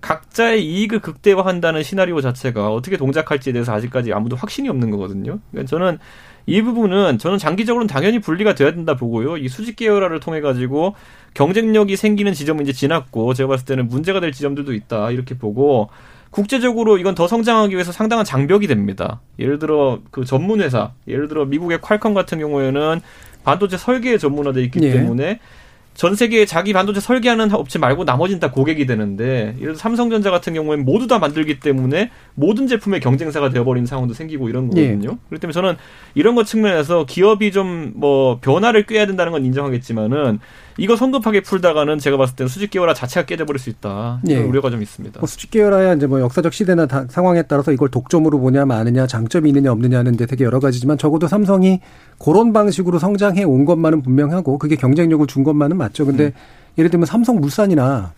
[0.00, 5.40] 각자의 이익을 극대화한다는 시나리오 자체가 어떻게 동작할지에 대해서 아직까지 아무도 확신이 없는 거거든요.
[5.50, 5.98] 그러니까 저는
[6.46, 9.36] 이 부분은 저는 장기적으로는 당연히 분리가 돼야 된다 보고요.
[9.36, 10.94] 이 수직 계열화를 통해 가지고
[11.32, 15.90] 경쟁력이 생기는 지점은 이제 지났고 제가 봤을 때는 문제가 될 지점들도 있다 이렇게 보고
[16.34, 19.20] 국제적으로 이건 더 성장하기 위해서 상당한 장벽이 됩니다.
[19.38, 23.00] 예를 들어 그 전문 회사, 예를 들어 미국의 퀄컴 같은 경우에는
[23.44, 24.90] 반도체 설계에 전문화돼 있기 예.
[24.94, 25.38] 때문에
[25.94, 30.54] 전 세계에 자기 반도체 설계하는 업체 말고 나머지는 다 고객이 되는데 예를 들어 삼성전자 같은
[30.54, 35.10] 경우에는 모두 다 만들기 때문에 모든 제품의 경쟁사가 되어버리는 상황도 생기고 이런 거거든요.
[35.12, 35.16] 예.
[35.28, 35.76] 그렇기 때문에 저는
[36.16, 40.40] 이런 것 측면에서 기업이 좀 뭐 변화를 꾀해야 된다는 건 인정하겠지만은
[40.76, 44.20] 이거 성급하게 풀다가는 제가 봤을 때는 수직 계열화 자체가 깨져버릴 수 있다.
[44.28, 44.38] 예.
[44.38, 45.20] 우려가 좀 있습니다.
[45.20, 49.50] 뭐 수직 계열화야 이제 뭐 역사적 시대나 다, 상황에 따라서 이걸 독점으로 보냐 마느냐 장점이
[49.50, 51.80] 있느냐 없느냐는 이제 되게 여러 가지지만 적어도 삼성이
[52.18, 56.06] 그런 방식으로 성장해 온 것만은 분명하고 그게 경쟁력을 준 것만은 맞죠.
[56.06, 56.32] 근데 음.
[56.78, 58.12] 예를 들면 삼성물산이나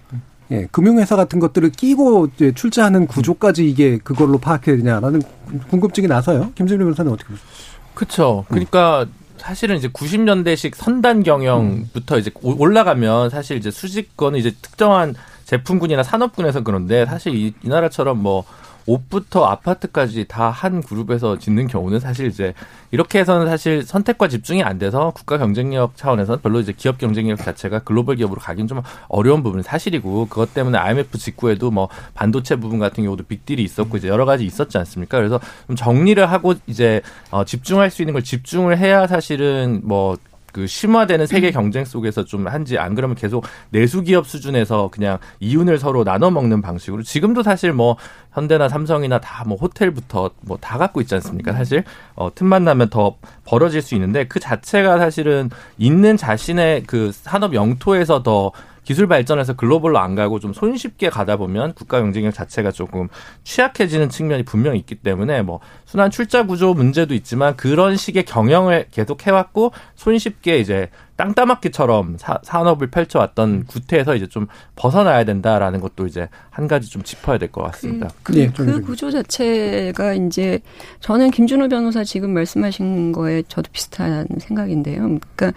[0.52, 5.22] 예, 금융회사 같은 것들을 끼고 이제 출자하는 구조까지 이게 그걸로 파악해야 되냐라는
[5.68, 6.52] 궁금증이 나서요.
[6.54, 7.46] 김진일 변호사는 어떻게 보세요?
[7.94, 8.44] 그렇죠.
[8.48, 9.25] 그러니까 음.
[9.46, 12.18] 사실은 이제 90년대식 선단 경영부터 음.
[12.18, 18.44] 이제 올라가면 사실 이제 수직권은 이제 특정한 제품군이나 산업군에서 그런데 사실 이, 이 나라처럼 뭐
[18.87, 22.55] 옷부터 아파트까지 다 한 그룹에서 짓는 경우는 사실 이제
[22.90, 27.81] 이렇게 해서는 사실 선택과 집중이 안 돼서 국가 경쟁력 차원에서는 별로 이제 기업 경쟁력 자체가
[27.81, 33.05] 글로벌 기업으로 가긴 좀 어려운 부분이 사실이고 그것 때문에 IMF 직후에도 뭐 반도체 부분 같은
[33.05, 35.18] 경우도 빅딜이 있었고 이제 여러 가지 있었지 않습니까?
[35.18, 40.16] 그래서 좀 정리를 하고 이제 어 집중할 수 있는 걸 집중을 해야 사실은 뭐
[40.56, 45.78] 그 심화되는 세계 경쟁 속에서 좀 한지 안 그러면 계속 내수 기업 수준에서 그냥 이윤을
[45.78, 47.96] 서로 나눠 먹는 방식으로 지금도 사실 뭐
[48.32, 51.52] 현대나 삼성이나 다 뭐 호텔부터 뭐 다 갖고 있지 않습니까?
[51.52, 57.52] 사실 어 틈만 나면 더 벌어질 수 있는데 그 자체가 사실은 있는 자신의 그 산업
[57.52, 58.50] 영토에서 더
[58.87, 63.09] 기술 발전해서 글로벌로 안 가고 좀 손쉽게 가다 보면 국가 경쟁력 자체가 조금
[63.42, 69.27] 취약해지는 측면이 분명히 있기 때문에 뭐 순환 출자 구조 문제도 있지만 그런 식의 경영을 계속
[69.27, 74.46] 해왔고 손쉽게 이제 땅 따먹기처럼 사, 산업을 펼쳐왔던 구태에서 이제 좀
[74.77, 78.09] 벗어나야 된다라는 것도 이제 한 가지 좀 짚어야 될 것 같습니다.
[78.22, 80.61] 그, 그, 네, 그 구조 자체가 이제
[81.01, 85.01] 저는 김준호 변호사 지금 말씀하신 거에 저도 비슷한 생각인데요.
[85.01, 85.53] 그러니까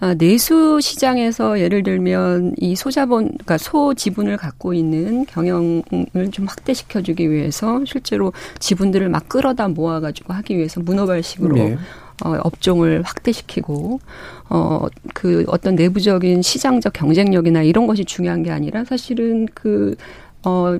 [0.00, 5.82] 아, 내수 시장에서 예를 들면 이 소자본, 그러니까 소 지분을 갖고 있는 경영을
[6.32, 11.78] 좀 확대시켜주기 위해서 실제로 지분들을 막 끌어다 모아가지고 하기 위해서 문어발식으로 네.
[12.24, 14.00] 어, 업종을 확대시키고
[14.48, 19.96] 어, 그 어떤 내부적인 시장적 경쟁력이나 이런 것이 중요한 게 아니라 사실은 그,
[20.44, 20.76] 어,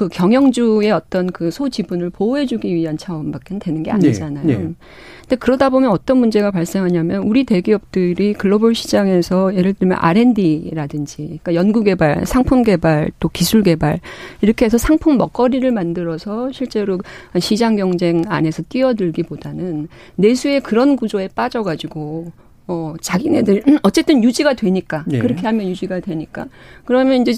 [0.00, 4.46] 그 경영주의 어떤 그 소지분을 보호해주기 위한 차원밖에 되는 게 아니잖아요.
[4.46, 4.74] 네, 네.
[5.20, 11.82] 근데 그러다 보면 어떤 문제가 발생하냐면 우리 대기업들이 글로벌 시장에서 예를 들면 R&D라든지 그러니까 연구
[11.82, 14.00] 개발, 상품 개발, 또 기술 개발
[14.40, 16.98] 이렇게 해서 상품 먹거리를 만들어서 실제로
[17.38, 22.32] 시장 경쟁 안에서 뛰어들기보다는 내수의 그런 구조에 빠져가지고
[22.70, 25.04] 어, 자기네들, 음, 어쨌든 유지가 되니까.
[25.10, 25.18] 예.
[25.18, 26.46] 그렇게 하면 유지가 되니까.
[26.84, 27.34] 그러면 이제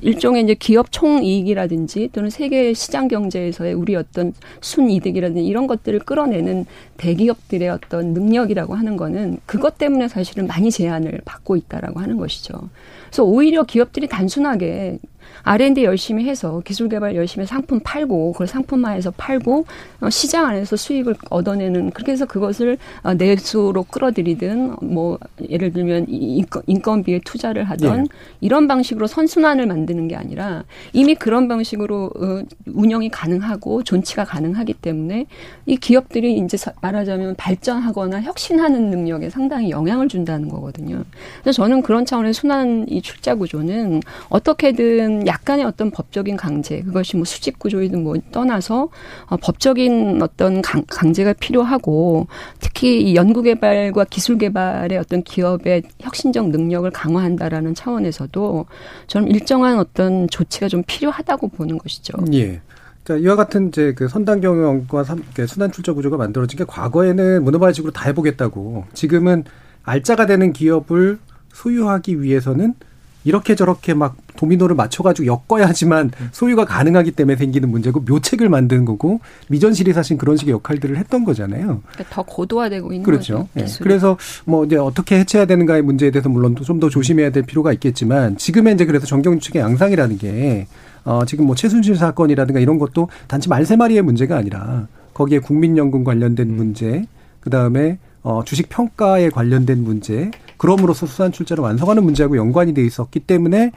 [0.00, 6.00] 일, 종의 이제 기업 총 이익이라든지 또는 세계 시장 경제에서의 우리 어떤 순이득이라든지 이런 것들을
[6.00, 6.66] 끌어내는
[6.96, 12.68] 대기업들의 어떤 능력이라고 하는 거는 그것 때문에 사실은 많이 제한을 받고 있다라고 하는 것이죠.
[13.06, 14.98] 그래서 오히려 기업들이 단순하게
[15.44, 19.66] R&D 열심히 해서 기술 개발 열심히 상품 팔고 그걸 상품화해서 팔고
[20.00, 27.02] 어, 시장 안에서 수익을 얻어내는 그렇게 해서 그것을 어, 내수로 끌어들이든 뭐 예를 들면 인건,
[27.02, 28.08] 비에 투자를 하던 네.
[28.40, 35.26] 이런 방식으로 선순환을 만드는 게 아니라 이미 그런 방식으로 어, 운영이 가능하고 존치가 가능하기 때문에
[35.66, 41.04] 이 기업들이 이제 말하자면 발전하거나 혁신하는 능력에 상당히 영향을 준다는 거거든요.
[41.42, 47.24] 그래서 저는 그런 차원의 순환 이 출자 구조는 어떻게든 약간의 어떤 법적인 강제 그것이 뭐
[47.24, 48.90] 수직 구조이든 뭐 떠나서
[49.26, 52.26] 어, 법적인 어떤 강, 강제가 필요하고
[52.60, 58.66] 특히 이 연구 개발과 기술 개발의 어떤 기업의 혁신적 능력을 강화한다라는 차원에서도
[59.06, 62.12] 저는 일정한 어떤 조치가 좀 필요하다고 보는 것이죠.
[62.34, 62.60] 예.
[63.04, 68.06] 자, 이와 같은 이제 그 선단 경영과 순환 출자 구조가 만들어진 게 과거에는 모노바이식으로 다
[68.08, 69.44] 해보겠다고 지금은
[69.82, 71.18] 알짜가 되는 기업을
[71.52, 72.74] 소유하기 위해서는
[73.24, 79.92] 이렇게 저렇게 막 도미노를 맞춰가지고 엮어야지만 소유가 가능하기 때문에 생기는 문제고 묘책을 만드는 거고 미전실이
[79.92, 81.82] 사실 그런 식의 역할들을 했던 거잖아요.
[81.92, 83.48] 그러니까 더 고도화되고 있는 그렇죠.
[83.48, 83.48] 거죠.
[83.54, 83.66] 네.
[83.80, 88.36] 그래서 뭐 이제 어떻게 해체해야 되는가의 문제에 대해서 물론 좀 더 조심해야 될 필요가 있겠지만
[88.36, 90.66] 지금의 이제 그래서 정경 측의 양상이라는 게
[91.04, 96.54] 어, 지금 뭐 최순실 사건이라든가 이런 것도 단지 말세 마리의 문제가 아니라 거기에 국민연금 관련된
[96.54, 97.04] 문제,
[97.40, 100.30] 그 다음에 어, 주식 평가에 관련된 문제,
[100.62, 103.72] 그럼으로써 수산 출자를 완성하는 문제하고 연관이 돼 있었기 때문에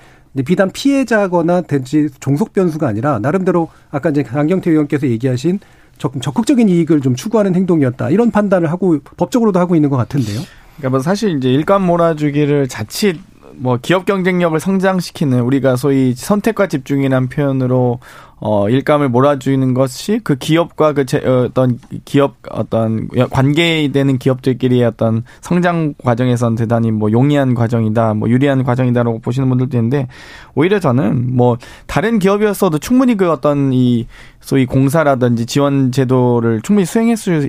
[0.45, 5.59] 비단 피해자거나 된지 종속 변수가 아니라 나름대로 아까 이제 강경태 의원께서 얘기하신
[5.97, 10.41] 적극적인 이익을 좀 추구하는 행동이었다 이런 판단을 하고 법적으로도 하고 있는 것 같은데요.
[10.77, 13.17] 그러니까 뭐 사실 이제 일감 몰아주기를 자칫
[13.57, 17.99] 뭐 기업 경쟁력을 성장시키는 우리가 소위 선택과 집중이라는 표현으로
[18.37, 25.93] 어, 일감을 몰아주는 것이 그 기업과 그 제, 어떤 기업 어떤 관계되는 기업들끼리의 어떤 성장
[26.03, 30.07] 과정에선 대단히 뭐 용이한 과정이다, 뭐 유리한 과정이다라고 보시는 분들도 있는데
[30.53, 34.05] 오히려 저는 뭐 다른 기업이었어도 충분히 그 어떤 이
[34.41, 37.47] 소위 공사라든지 지원 제도를 충분히 수행할 수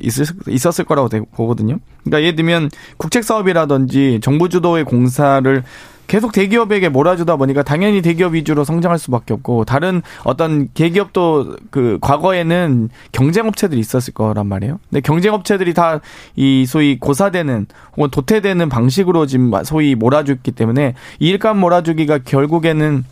[0.48, 1.78] 있었을 거라고 보거든요.
[2.04, 5.62] 그러니까 예를 들면 국책 사업이라든지 정부 주도의 공사를
[6.06, 12.88] 계속 대기업에게 몰아주다 보니까 당연히 대기업 위주로 성장할 수밖에 없고 다른 어떤 대기업도 그 과거에는
[13.12, 14.78] 경쟁 업체들이 있었을 거란 말이에요.
[14.90, 16.00] 근데 경쟁 업체들이 다
[16.36, 17.66] 이 소위 고사되는
[17.96, 23.04] 혹은 도태되는 방식으로 지금 소위 몰아줬기 때문에 이 일감 몰아주기가 결국에는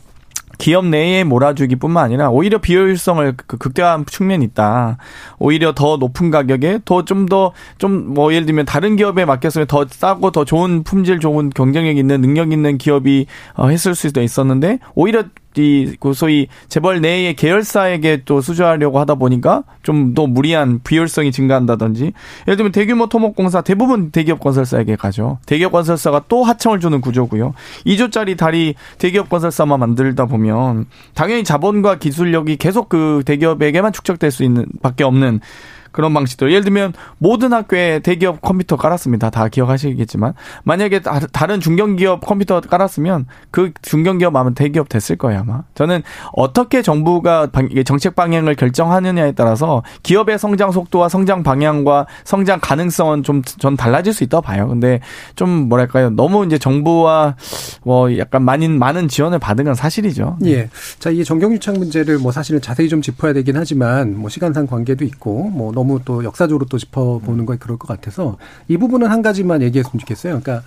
[0.56, 4.98] 기업 내에 몰아주기뿐만 아니라 오히려 비효율성을 그 극대화한 측면이 있다.
[5.38, 9.84] 오히려 더 높은 가격에 더 좀 더 좀 뭐 예를 들면 다른 기업에 맡겼으면 더
[9.88, 15.24] 싸고 더 좋은 품질 좋은 경쟁력 있는 능력 있는 기업이 어, 했을 수도 있었는데 오히려
[15.56, 22.12] 이그 소위 재벌 내의 계열사에게 또 수주하려고 하다 보니까 좀 더 무리한 비효율성이 증가한다든지
[22.46, 25.38] 예를 들면 대규모 토목공사 대부분 대기업 건설사에게 가죠.
[25.46, 27.54] 대기업 건설사가 또 하청을 주는 구조고요.
[27.86, 34.66] 2조짜리 다리 대기업 건설사만 만들다 보면 당연히 자본과 기술력이 계속 그 대기업에게만 축적될 수 있는
[34.82, 35.40] 밖에 없는
[35.94, 36.50] 그런 방식들.
[36.50, 39.30] 예를 들면 모든 학교에 대기업 컴퓨터 깔았습니다.
[39.30, 45.62] 다 기억하시겠지만 만약에 다 른 중견기업 컴퓨터 깔았으면 그 중견기업 아마 대기업 됐을 거예요 아마.
[45.74, 46.02] 저는
[46.32, 47.48] 어떻게 정부가
[47.84, 54.24] 정책 방향을 결정하느냐에 따라서 기업의 성장 속도와 성장 방향과 성장 가능성은 좀 전 달라질 수
[54.24, 54.66] 있다고 봐요.
[54.68, 55.00] 근데
[55.36, 57.36] 좀 뭐랄까요 너무 이제 정부와
[57.84, 60.38] 뭐 약간 많은 많은 지원을 받은 건 사실이죠.
[60.46, 60.68] 예.
[60.98, 65.50] 자, 이 정경유착 문제를 뭐 사실은 자세히 좀 짚어야 되긴 하지만 뭐 시간상 관계도 있고
[65.50, 70.00] 뭐 너무 또 역사적으로 또 짚어보는 거 그럴 것 같아서 이 부분은 한 가지만 얘기했으면
[70.00, 70.40] 좋겠어요.
[70.40, 70.66] 그러니까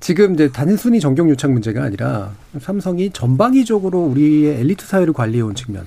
[0.00, 5.86] 지금 이제 단순히 정경 유착 문제가 아니라 삼성이 전방위적으로 우리의 엘리트 사회를 관리해온 측면.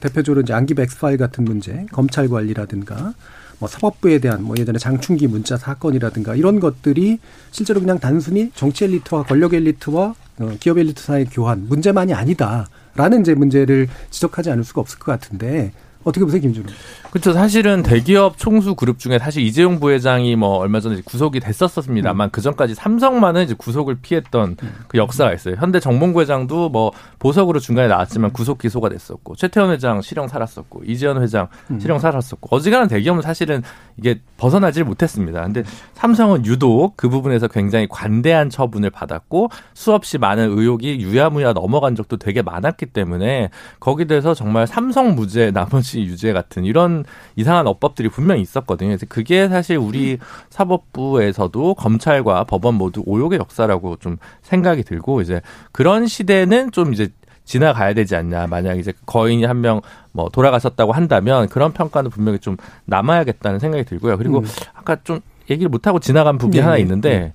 [0.00, 3.14] 대표적으로 이제 안기부 엑스파일 같은 문제, 검찰 관리라든가
[3.60, 7.20] 뭐 사법부에 대한 뭐 예전에 장충기 문자 사건이라든가 이런 것들이
[7.52, 13.34] 실제로 그냥 단순히 정치 엘리트와 권력 엘리트와 어, 기업 엘리트 사이의 교환 문제만이 아니다라는 이제
[13.34, 15.72] 문제를 지적하지 않을 수가 없을 것 같은데
[16.02, 16.68] 어떻게 보세요, 김준호?
[17.12, 17.34] 그렇죠.
[17.34, 22.30] 사실은 대기업 총수 그룹 중에 사실 이재용 부회장이 뭐 얼마 전에 구속이 됐었습니다만 음.
[22.32, 24.74] 그 전까지 삼성만은 이제 구속을 피했던 음.
[24.88, 25.56] 그 역사가 있어요.
[25.58, 31.22] 현대 정몽구 회장도 뭐 보석으로 중간에 나왔지만 구속 기소가 됐었고 최태원 회장 실형 살았었고 이재현
[31.22, 31.78] 회장 음.
[31.78, 33.62] 실형 살았었고 어지간한 대기업은 사실은
[33.98, 35.42] 이게 벗어나질 못했습니다.
[35.42, 42.16] 근데 삼성은 유독 그 부분에서 굉장히 관대한 처분을 받았고 수없이 많은 의혹이 유야무야 넘어간 적도
[42.16, 47.01] 되게 많았기 때문에 거기에 대해서 정말 삼성 무죄 나머지 유죄 같은 이런
[47.36, 48.88] 이상한 어법들이 분명히 있었거든요.
[48.90, 50.18] 그래서 그게 사실 우리
[50.50, 55.40] 사법부에서도 검찰과 법원 모두 오욕의 역사라고 좀 생각이 들고 이제
[55.72, 57.08] 그런 시대는 좀 이제
[57.44, 58.46] 지나가야 되지 않냐.
[58.46, 59.80] 만약 이제 거인이 한 명
[60.12, 64.18] 뭐 돌아가셨다고 한다면 그런 평가는 분명히 좀 남아야겠다는 생각이 들고요.
[64.18, 64.44] 그리고 음.
[64.74, 67.32] 아까 좀 얘기를 못 하고 지나간 부분이 네, 하나 네, 있는데 네.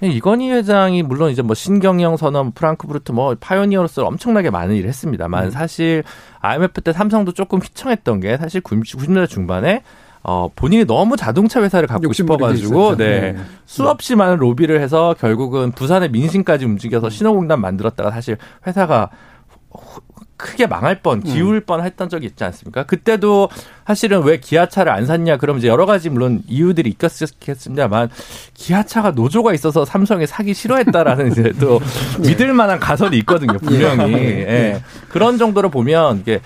[0.00, 5.46] 네, 이건희 회장이 물론 이제 뭐 신경영 선언, 프랑크푸르트 뭐 파이오니어로서 엄청나게 많은 일을 했습니다만
[5.46, 5.50] 음.
[5.50, 6.02] 사실
[6.40, 9.82] IMF 때 삼성도 조금 휘청했던 게 사실 90년대 중반에
[10.26, 13.32] 어, 본인이 너무 자동차 회사를 갖고 싶어가지고, 네.
[13.32, 13.36] 네.
[13.66, 19.10] 수없이 많은 로비를 해서 결국은 부산의 민심까지 움직여서 신호공단 만들었다가 사실 회사가
[20.44, 21.22] 크게 망할 뻔, 음.
[21.22, 22.84] 기울 뻔 했던 적이 있지 않습니까?
[22.84, 23.48] 그때도
[23.86, 28.10] 사실은 왜 기아차를 안 샀냐, 그러면 이제 여러 가지 물론 이유들이 있겠습니다만,
[28.52, 31.80] 기아차가 노조가 있어서 삼성에 사기 싫어했다라는 이제 또
[32.20, 32.28] 네.
[32.28, 34.12] 믿을 만한 가설이 있거든요, 분명히.
[34.12, 34.18] 예.
[34.18, 34.48] 예.
[34.48, 34.82] 예.
[35.08, 36.40] 그런 정도로 보면, 이게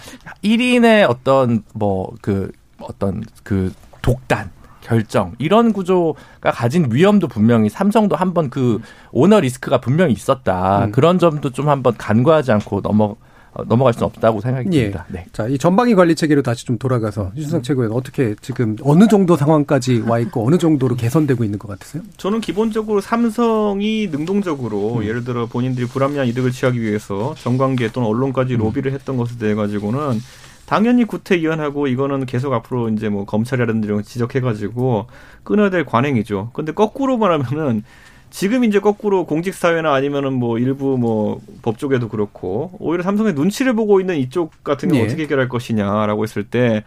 [0.45, 8.49] 1인의 어떤 뭐 그, 어떤 그 독단, 결정 이런 구조가 가진 위험도 분명히 삼성도 한번
[8.49, 8.81] 그
[9.11, 10.93] 오너 리스크가 분명히 있었다 음.
[10.93, 13.17] 그런 점도 좀 한번 간과하지 않고 넘어 어,
[13.67, 14.83] 넘어갈 수는 없다고 생각이 예.
[14.83, 15.07] 듭니다.
[15.09, 15.27] 네.
[15.33, 20.05] 자, 이 전방위 관리 체계로 다시 좀 돌아가서 유준석 최고위원 어떻게 지금 어느 정도 상황까지
[20.07, 22.03] 와 있고 어느 정도로 개선되고 있는 것 같으세요?
[22.17, 25.05] 저는 기본적으로 삼성이 능동적으로 음.
[25.05, 28.59] 예를 들어 본인들이 불합리한 이득을 취하기 위해서 정관계 또는 언론까지 음.
[28.59, 30.21] 로비를 했던 것에 대해 가지고는
[30.67, 35.07] 당연히 구태의연하고 이거는 계속 앞으로 이제 뭐 검찰이라든지 이런 거 지적해가지고
[35.43, 36.51] 끊어야 될 관행이죠.
[36.53, 37.85] 근데 거꾸로 말하면은
[38.31, 44.01] 지금 이제 거꾸로 공직 사회나 아니면은 뭐 일부 뭐 법조계도 그렇고 오히려 삼성의 눈치를 보고
[44.01, 45.07] 있는 이쪽 같은 경우 네.
[45.07, 46.85] 어떻게 해결할 것이냐라고 했을 때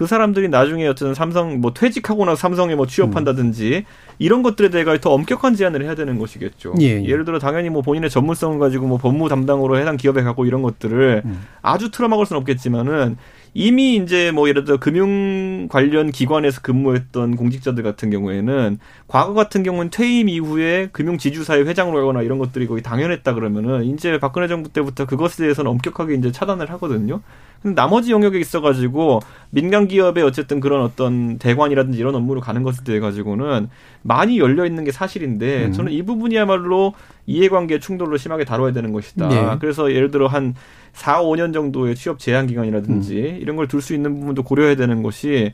[0.00, 4.14] 그 사람들이 나중에 어쨌든 삼성 뭐 퇴직하고 나서 삼성에 뭐 취업한다든지 음.
[4.18, 6.72] 이런 것들에 대해 더 엄격한 제한을 해야 되는 것이겠죠.
[6.80, 7.14] 예, 예.
[7.14, 11.20] 를 들어 당연히 뭐 본인의 전문성을 가지고 뭐 법무 담당으로 해당 기업에 갖고 이런 것들을
[11.26, 11.42] 음.
[11.60, 13.18] 아주 틀어막을 수는 없겠지만은
[13.52, 19.90] 이미 이제 뭐 예를 들어 금융 관련 기관에서 근무했던 공직자들 같은 경우에는 과거 같은 경우는
[19.90, 25.06] 퇴임 이후에 금융 지주사회 회장으로 하거나 이런 것들이 거의 당연했다 그러면은 이제 박근혜 정부 때부터
[25.06, 27.20] 그것에 대해서는 엄격하게 이제 차단을 하거든요.
[27.62, 33.00] 근데 나머지 영역에 있어가지고 민간 기업의 어쨌든 그런 어떤 대관이라든지 이런 업무를 가는 것에 대해
[33.00, 33.68] 가지고는
[34.02, 35.72] 많이 열려 있는 게 사실인데 음.
[35.72, 36.94] 저는 이 부분이야말로
[37.26, 39.28] 이해관계 충돌로 심하게 다뤄야 되는 것이다.
[39.28, 39.56] 네.
[39.60, 40.54] 그래서 예를 들어 한
[40.92, 43.38] 4, 5년 정도의 취업 제한 기간이라든지 음.
[43.40, 45.52] 이런 걸 둘 수 있는 부분도 고려해야 되는 것이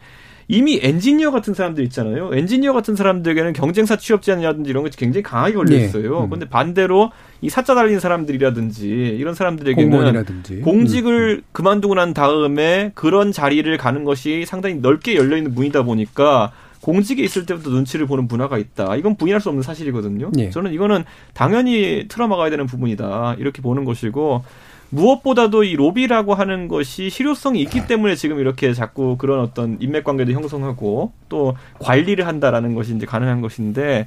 [0.48, 2.30] 이미 엔지니어 같은 사람들 있잖아요.
[2.32, 6.20] 엔지니어 같은 사람들에게는 경쟁사 취업 제한이라든지 이런 것이 굉장히 강하게 걸려 있어요.
[6.20, 6.24] 네.
[6.24, 6.30] 음.
[6.30, 8.86] 근데 반대로 이 사자 달린 사람들이라든지
[9.18, 10.60] 이런 사람들에게는 공무원이라든지.
[10.60, 11.42] 공직을 음.
[11.52, 17.44] 그만두고 난 다음에 그런 자리를 가는 것이 상당히 넓게 열려 있는 문이다 보니까 공직에 있을
[17.46, 18.94] 때부터 눈치를 보는 문화가 있다.
[18.94, 20.30] 이건 부인할 수 없는 사실이거든요.
[20.32, 20.50] 네.
[20.50, 21.02] 저는 이거는
[21.34, 23.34] 당연히 틀어막아야 되는 부분이다.
[23.40, 24.44] 이렇게 보는 것이고
[24.90, 30.32] 무엇보다도 이 로비라고 하는 것이 실효성이 있기 때문에 지금 이렇게 자꾸 그런 어떤 인맥 관계도
[30.32, 34.06] 형성하고 또 관리를 한다라는 것이 이제 가능한 것인데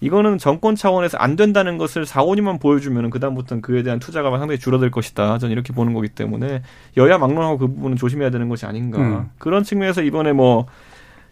[0.00, 4.90] 이거는 정권 차원에서 안 된다는 것을 4, 5년만 보여주면 그다음부터는 그에 대한 투자가 상당히 줄어들
[4.90, 5.38] 것이다.
[5.38, 6.62] 저는 이렇게 보는 거기 때문에
[6.96, 8.98] 여야 막론하고 그 부분은 조심해야 되는 것이 아닌가.
[8.98, 9.30] 음.
[9.38, 10.66] 그런 측면에서 이번에 뭐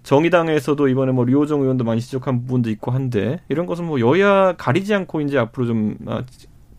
[0.03, 4.95] 정의당에서도 이번에 뭐 류호정 의원도 많이 지적한 부분도 있고 한데 이런 것은 뭐 여야 가리지
[4.95, 6.23] 않고 이제 앞으로 좀 아,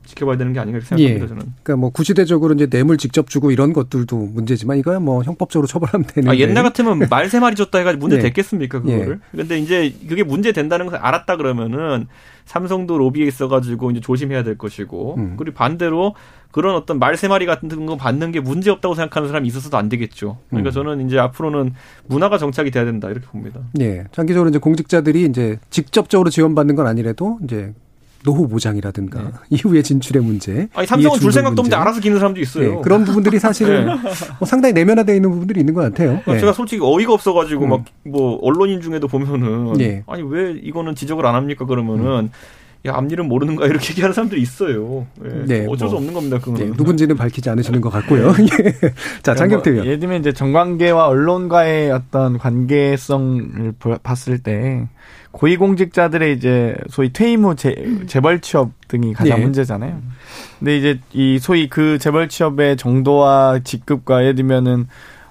[0.10, 1.24] 지켜봐야 되는 게 아닌가 생각합니다.
[1.24, 1.28] 예.
[1.28, 1.42] 저는.
[1.64, 6.30] 그러니까 뭐 구시대적으로 이제 뇌물 직접 주고 이런 것들도 문제지만 이거야 뭐 형법적으로 처벌하면 되는.
[6.30, 8.22] 아, 옛날 같으면 말 세 마리 줬다 해가지고 문제 예.
[8.22, 9.20] 됐겠습니까 그거를?
[9.32, 12.08] 근데 이제 그게 문제 된다는 걸 알았다 그러면은
[12.46, 15.36] 삼성도 로비에 있어가지고 이제 조심해야 될 것이고 음.
[15.38, 16.16] 그리고 반대로
[16.52, 19.88] 그런 어떤 말 세 마리 같은 거 받는 게 문제 없다고 생각하는 사람이 있어서도 안
[19.90, 20.40] 되겠죠.
[20.50, 20.74] 그러니까 음.
[20.74, 21.74] 저는 이제 앞으로는
[22.08, 23.60] 문화가 정착이 돼야 된다 이렇게 봅니다.
[23.82, 27.74] 예, 장기적으로 이제 공직자들이 이제 직접적으로 지원받는 건 아니라도 이제
[28.24, 29.32] 노후 보장이라든가 네.
[29.52, 30.68] 이후에 진출의 문제.
[30.74, 31.62] 아니 삼성은 줄 생각도.
[31.62, 32.78] 없는데 알아서 기는 사람도 있어요.
[32.78, 33.94] 예, 그런 부분들이 사실은 네.
[34.40, 36.22] 뭐 상당히 내면화되어 있는 부분들이 있는 것 같아요.
[36.28, 36.40] 예.
[36.40, 37.84] 제가 솔직히 어이가 없어가지고 음.
[38.06, 40.04] 막뭐 언론인 중에도 보면은 예.
[40.08, 42.30] 아니 왜 이거는 지적을 안 합니까 그러면은
[42.86, 45.06] 야 앞일은 모르는가 이렇게 얘기하는 사람들이 있어요.
[45.26, 45.30] 예.
[45.46, 45.98] 네, 어쩔 수 뭐.
[45.98, 46.40] 없는 겁니다.
[46.40, 46.62] 그거는.
[46.62, 48.30] 예, 누군지는 밝히지 않으시는 것 같고요.
[48.40, 48.94] 예.
[49.22, 49.86] 자, 장경태 의원.
[49.86, 54.88] 예를 들면 이제 정관계와 언론과의 어떤 관계성을 보- 봤을 때
[55.32, 57.76] 고위공직자들의 이제 소위 퇴임 후 재,
[58.08, 59.44] 재벌 취업 등이 가장 예.
[59.44, 60.02] 문제잖아요.
[60.60, 64.88] 근데 이제 이 소위 그 재벌 취업의 정도와 직급과 예를 들면은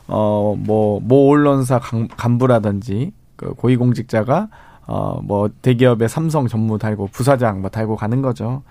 [0.06, 4.48] 어뭐 모 언론사 간- 간부라든지 그 고위공직자가
[4.88, 8.62] 어 뭐 대기업의 삼성 전무 달고 부사장 뭐 달고 가는 거죠.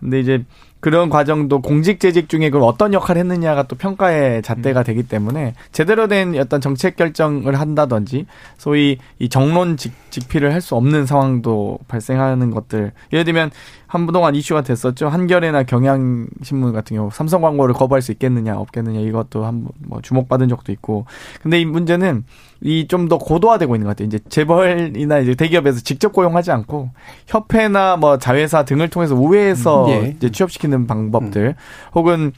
[0.00, 0.44] 근데 이제
[0.82, 6.08] 그런 과정도 공직 재직 중에 그걸 어떤 역할을 했느냐가 또 평가의 잣대가 되기 때문에 제대로
[6.08, 8.26] 된 어떤 정책 결정을 한다든지
[8.58, 12.92] 소위 이 정론 직, 직필을 할 수 없는 상황도 발생하는 것들.
[13.12, 13.50] 예를 들면
[13.86, 15.08] 한동안 이슈가 됐었죠.
[15.08, 20.72] 한겨레나 경향신문 같은 경우 삼성 광고를 거부할 수 있겠느냐 없겠느냐 이것도 한 뭐 주목받은 적도
[20.72, 21.04] 있고.
[21.42, 22.24] 근데 이 문제는
[22.62, 24.06] 이 좀 더 고도화되고 있는 것 같아요.
[24.06, 26.90] 이제 재벌이나 이제 대기업에서 직접 고용하지 않고
[27.26, 30.14] 협회나 뭐 자회사 등을 통해서 우회해서 예.
[30.16, 31.54] 이제 취업시키는 방법들
[31.94, 32.32] 혹은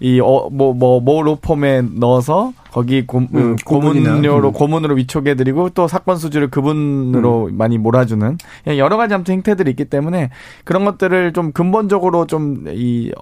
[0.00, 4.10] 이어뭐뭐모 로펌에 넣어서 거기 고, 음, 고문이나.
[4.10, 4.52] 고문료로 음.
[4.52, 8.38] 고문으로 위촉해드리고 또 사건 수주를 그분으로 많이 몰아주는
[8.76, 10.30] 여러 가지 아무튼 행태들이 있기 때문에
[10.64, 13.12] 그런 것들을 좀 근본적으로 좀 이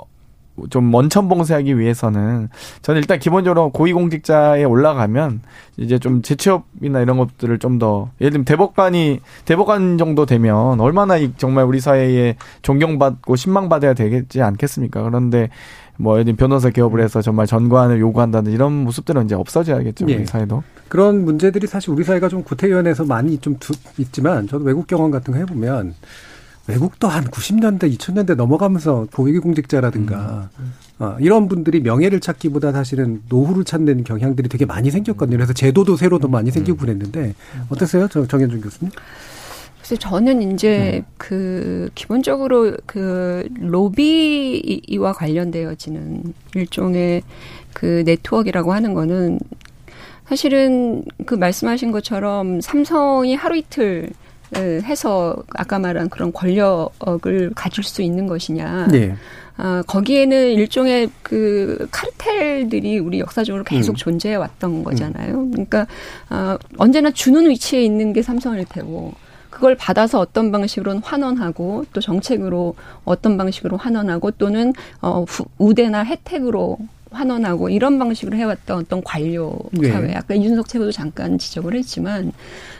[0.70, 2.48] 좀 원천 봉쇄하기 위해서는
[2.82, 5.42] 저는 일단 기본적으로 고위공직자에 올라가면
[5.76, 11.32] 이제 좀 재취업이나 이런 것들을 좀 더 예를 들면 대법관이 대법관 정도 되면 얼마나 이
[11.36, 15.02] 정말 우리 사회에 존경받고 신망받아야 되겠지 않겠습니까?
[15.02, 15.50] 그런데
[15.98, 20.16] 뭐 예를 들면 변호사 개업을 해서 정말 전관을 요구한다는 이런 모습들은 이제 없어져야겠죠 예.
[20.16, 20.62] 우리 사회도.
[20.88, 25.32] 그런 문제들이 사실 우리 사회가 좀 구태연해서 많이 좀 두, 있지만 저도 외국 경험 같은
[25.34, 25.94] 거 해보면
[26.68, 30.50] 외국도 한 90년대, 2000년대 넘어가면서 고위공직자라든가
[30.98, 35.36] 어, 이런 분들이 명예를 찾기보다 사실은 노후를 찾는 경향들이 되게 많이 생겼거든요.
[35.36, 37.34] 그래서 제도도 새로도 많이 생기고 그랬는데
[37.68, 38.90] 어떠세요, 저- 정현준 교수님?
[39.78, 41.12] 그래서 저는 이제 음.
[41.16, 47.22] 그 기본적으로 그 로비와 관련되어지는 일종의
[47.72, 49.38] 그 네트워크라고 하는 거는
[50.28, 54.10] 사실은 그 말씀하신 것처럼 삼성이 하루 이틀 에,
[54.55, 58.88] 해서 아까 말한 그런 권력을 가질 수 있는 것이냐.
[58.88, 59.14] 네.
[59.59, 63.97] 아, 거기에는 일종의 그 카르텔들이 우리 역사적으로 계속 음.
[63.97, 65.49] 존재해 왔던 거잖아요.
[65.51, 65.86] 그러니까
[66.28, 69.14] 아, 언제나 주는 위치에 있는 게 삼성일 테고
[69.49, 72.74] 그걸 받아서 어떤 방식으로는 환원하고 또 정책으로
[73.07, 76.76] 어떤 방식으로 환원하고 또는 어 후- 우대나 혜택으로
[77.16, 79.90] 환원하고 이런 방식으로 해왔던 어떤 관료 네.
[79.90, 80.14] 사회.
[80.14, 82.32] 아까 이준석 최고도 잠깐 지적을 했지만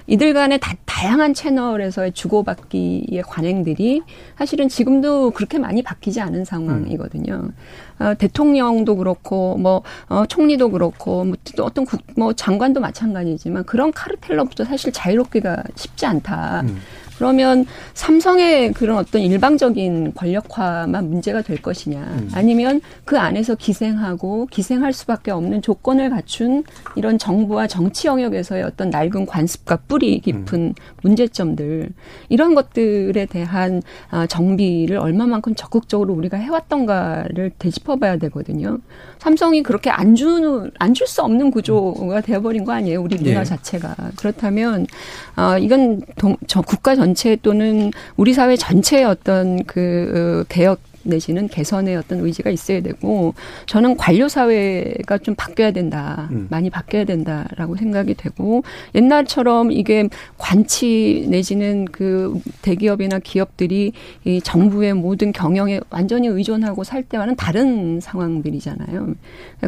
[0.07, 4.03] 이들 간의 다, 다양한 채널에서의 주고받기의 관행들이
[4.39, 7.51] 사실은 지금도 그렇게 많이 바뀌지 않은 상황이거든요.
[7.99, 13.93] 어, 대통령도 그렇고 뭐 어, 총리도 그렇고 뭐 또 어떤 국, 뭐 장관도 마찬가지지만 그런
[13.93, 16.63] 카르텔로부터 사실 자유롭기가 쉽지 않다.
[16.63, 16.81] 음.
[17.17, 17.65] 그러면
[17.95, 22.31] 삼성의 그런 어떤 일방적인 권력화만 문제가 될 것이냐 음.
[22.35, 26.65] 아니면 그 안에서 기생하고 기생할 수밖에 없는 조건을 갖춘
[26.95, 31.91] 이런 정부와 정치 영역에서의 어떤 낡은 관습과 뿌리 깊은 문제점들
[32.29, 38.79] 이런 것들에 대한 아, 정비를 얼마만큼 적극적으로 우리가 해왔던가를 되짚어봐야 되거든요.
[39.19, 43.45] 삼성이 그렇게 안 주는 안줄 수 없는 구조가 되어버린 거 아니에요, 우리 문화 예.
[43.45, 44.87] 자체가 그렇다면
[45.35, 51.49] 아 이건 동, 저 국가 전체 또는 우리 사회 전체의 어떤 그 어, 개혁 내지는
[51.49, 53.35] 개선의 어떤 의지가 있어야 되고
[53.67, 56.29] 저는 관료 사회가 좀 바뀌어야 된다.
[56.33, 56.47] 음.
[56.51, 58.63] 많이 바뀌어야 된다라고 생각이 되고
[58.95, 63.93] 옛날처럼 이게 관치 내지는 그 대기업이나 기업들이
[64.25, 69.15] 이 정부의 모든 경영에 완전히 의존하고 살 때와는 다른 상황들이잖아요.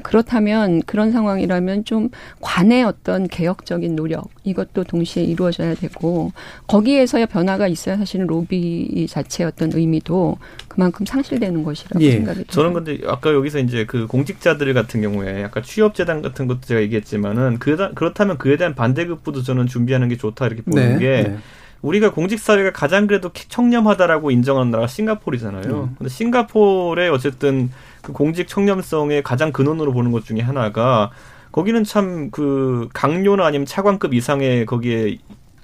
[0.03, 2.11] 그렇다면 그런 상황이라면 좀
[2.41, 6.32] 관의 어떤 개혁적인 노력 이것도 동시에 이루어져야 되고
[6.66, 10.36] 거기에서의 변화가 있어야 사실은 로비 자체의 어떤 의미도
[10.68, 12.12] 그만큼 상실 되는 것이라고 예.
[12.12, 12.52] 생각이 듭니다.
[12.52, 17.58] 저는 근데 아까 여기서 이제 그 공직자들 같은 경우에 약간 취업재단 같은 것도 제가 얘기했지만은
[17.58, 21.38] 그 그렇다면 그에 대한 반대급부도 저는 준비하는 게 좋다 이렇게 보는 게 네.
[21.82, 25.70] 우리가 공직사회가 가장 그래도 청렴하다라고 인정하는 나라가 싱가포르잖아요.
[25.70, 25.94] 음.
[25.98, 27.70] 근데 싱가포르의 어쨌든
[28.02, 31.10] 그 공직 청렴성의 가장 근원으로 보는 것 중에 하나가
[31.52, 35.18] 거기는 참 그 각료나 아니면 차관급 이상의 거기에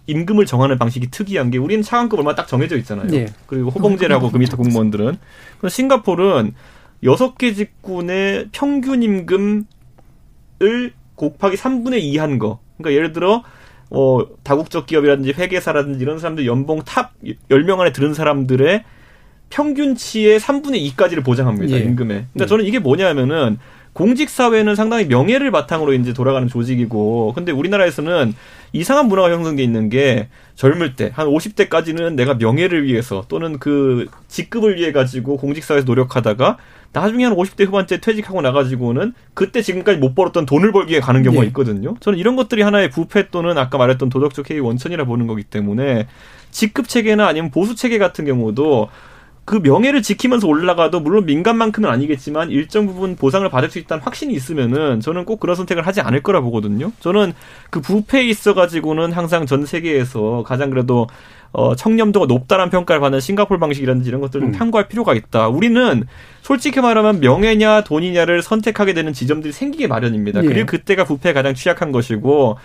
[0.06, 3.08] 임금을 정하는 방식이 특이한 게 우리는 차관급 얼마 딱 정해져 있잖아요.
[3.12, 3.26] 예.
[3.46, 5.16] 그리고 호봉제라고 그 밑에 공무원들은.
[5.58, 6.54] 그럼 싱가포르는
[7.04, 9.64] 여섯 개 직군의 평균 임금을
[11.14, 12.60] 곱하기 3분의 2 한 거.
[12.76, 13.44] 그러니까 예를 들어
[13.90, 18.84] 어 다국적 기업이라든지 회계사라든지 이런 사람들 연봉 탑 10명 안에 들은 사람들의
[19.50, 21.76] 평균치의 3분의 2까지를 보장합니다.
[21.76, 21.80] 예.
[21.80, 22.08] 임금에.
[22.08, 22.46] 그러니까 예.
[22.46, 23.58] 저는 이게 뭐냐면은
[23.94, 28.34] 공직 사회는 상당히 명예를 바탕으로 이제 돌아가는 조직이고 근데 우리나라에서는
[28.72, 34.76] 이상한 문화가 형성돼 있는 게 젊을 때 한 50대까지는 내가 명예를 위해서 또는 그 직급을
[34.76, 36.58] 위해 가지고 공직 사회에서 노력하다가
[36.92, 41.42] 나중에 한 50대 후반째 퇴직하고 나가지고는 그때 지금까지 못 벌었던 돈을 벌기 위해 가는 경우가
[41.42, 41.48] 네.
[41.48, 41.96] 있거든요.
[42.00, 46.06] 저는 이런 것들이 하나의 부패 또는 아까 말했던 도덕적 해이 원천이라 보는 거기 때문에
[46.50, 48.88] 직급 체계나 아니면 보수 체계 같은 경우도
[49.44, 55.00] 그 명예를 지키면서 올라가도 물론 민간만큼은 아니겠지만 일정 부분 보상을 받을 수 있다는 확신이 있으면은
[55.00, 56.92] 저는 꼭 그런 선택을 하지 않을 거라 보거든요.
[57.00, 57.34] 저는
[57.70, 61.08] 그 부패에 있어 가지고는 항상 전 세계에서 가장 그래도
[61.52, 64.52] 어 청렴도가 높다는 평가를 받는 싱가폴 방식이라든지 이런 것들을 음.
[64.52, 65.48] 탐구할 필요가 있다.
[65.48, 66.04] 우리는
[66.42, 70.42] 솔직히 말하면 명예냐 돈이냐를 선택하게 되는 지점들이 생기게 마련입니다.
[70.42, 70.48] 예.
[70.48, 72.56] 그리고 그때가 부패에 가장 취약한 것이고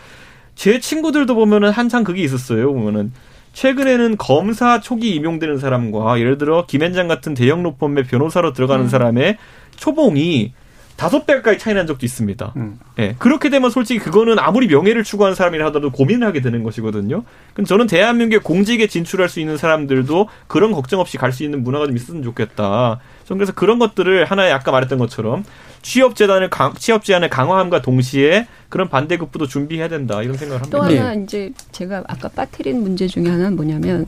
[0.55, 2.73] 제 친구들도 보면은 한창 그게 있었어요.
[2.73, 3.11] 보면은
[3.53, 8.89] 최근에는 검사 초기 임용되는 사람과 예를 들어 김현장 같은 대형 로펌의 변호사로 들어가는 음.
[8.89, 9.37] 사람의
[9.75, 10.53] 초봉이
[10.99, 12.51] 다섯 배 가까지 차이 난 적도 있습니다.
[12.57, 12.77] 음.
[12.99, 13.15] 예.
[13.19, 17.23] 그렇게 되면 솔직히 그거는 아무리 명예를 추구하는 사람이라 하더라도 고민을 하게 되는 것이거든요.
[17.53, 21.85] 그럼 저는 대한민국의 공직에 진출할 수 있는 사람들도 그런 걱정 없이 갈 수 있는 문화가
[21.85, 22.99] 좀 있으면 좋겠다.
[23.25, 25.45] 저는 그래서 그런 것들을 하나의 아까 말했던 것처럼
[25.81, 30.77] 취업 재단을 강, 취업 제한을 강화함과 동시에 그런 반대급부도 준비해야 된다 이런 생각을 합니다.
[30.77, 31.23] 또 하나 네.
[31.23, 34.05] 이제 제가 아까 빠뜨린 문제 중에 하나는 뭐냐면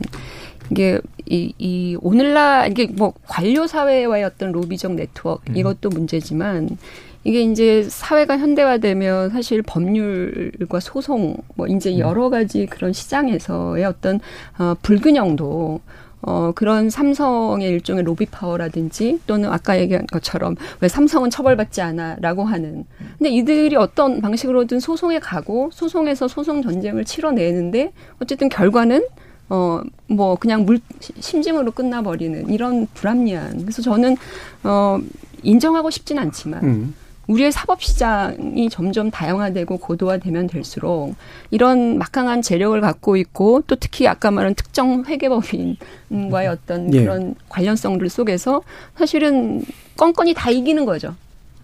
[0.70, 5.56] 이게 이, 이 오늘날 이게 뭐 관료 사회와의 어떤 로비적 네트워크 음.
[5.56, 6.76] 이것도 문제지만
[7.24, 11.98] 이게 이제 사회가 현대화되면 사실 법률과 소송 뭐 이제 음.
[11.98, 14.20] 여러 가지 그런 시장에서의 어떤
[14.58, 15.80] 어 불균형도
[16.24, 22.44] 어, 그런 삼성의 일종의 로비 파워라든지 또는 아까 얘기한 것처럼 왜 삼성은 처벌받지 않아 라고
[22.44, 22.84] 하는.
[23.18, 29.04] 근데 이들이 어떤 방식으로든 소송에 가고 소송에서 소송 전쟁을 치러내는데 어쨌든 결과는
[29.48, 33.62] 어, 뭐, 그냥 물, 심증으로 끝나버리는 이런 불합리한.
[33.62, 34.16] 그래서 저는,
[34.64, 34.98] 어,
[35.42, 36.94] 인정하고 싶진 않지만, 음.
[37.28, 41.14] 우리의 사법 시장이 점점 다양화되고 고도화되면 될수록
[41.50, 47.02] 이런 막강한 재력을 갖고 있고 또 특히 아까 말한 특정 회계법인과의 어떤 예.
[47.02, 48.62] 그런 관련성들 속에서
[48.96, 49.64] 사실은
[49.96, 51.14] 껌껌이 다 이기는 거죠.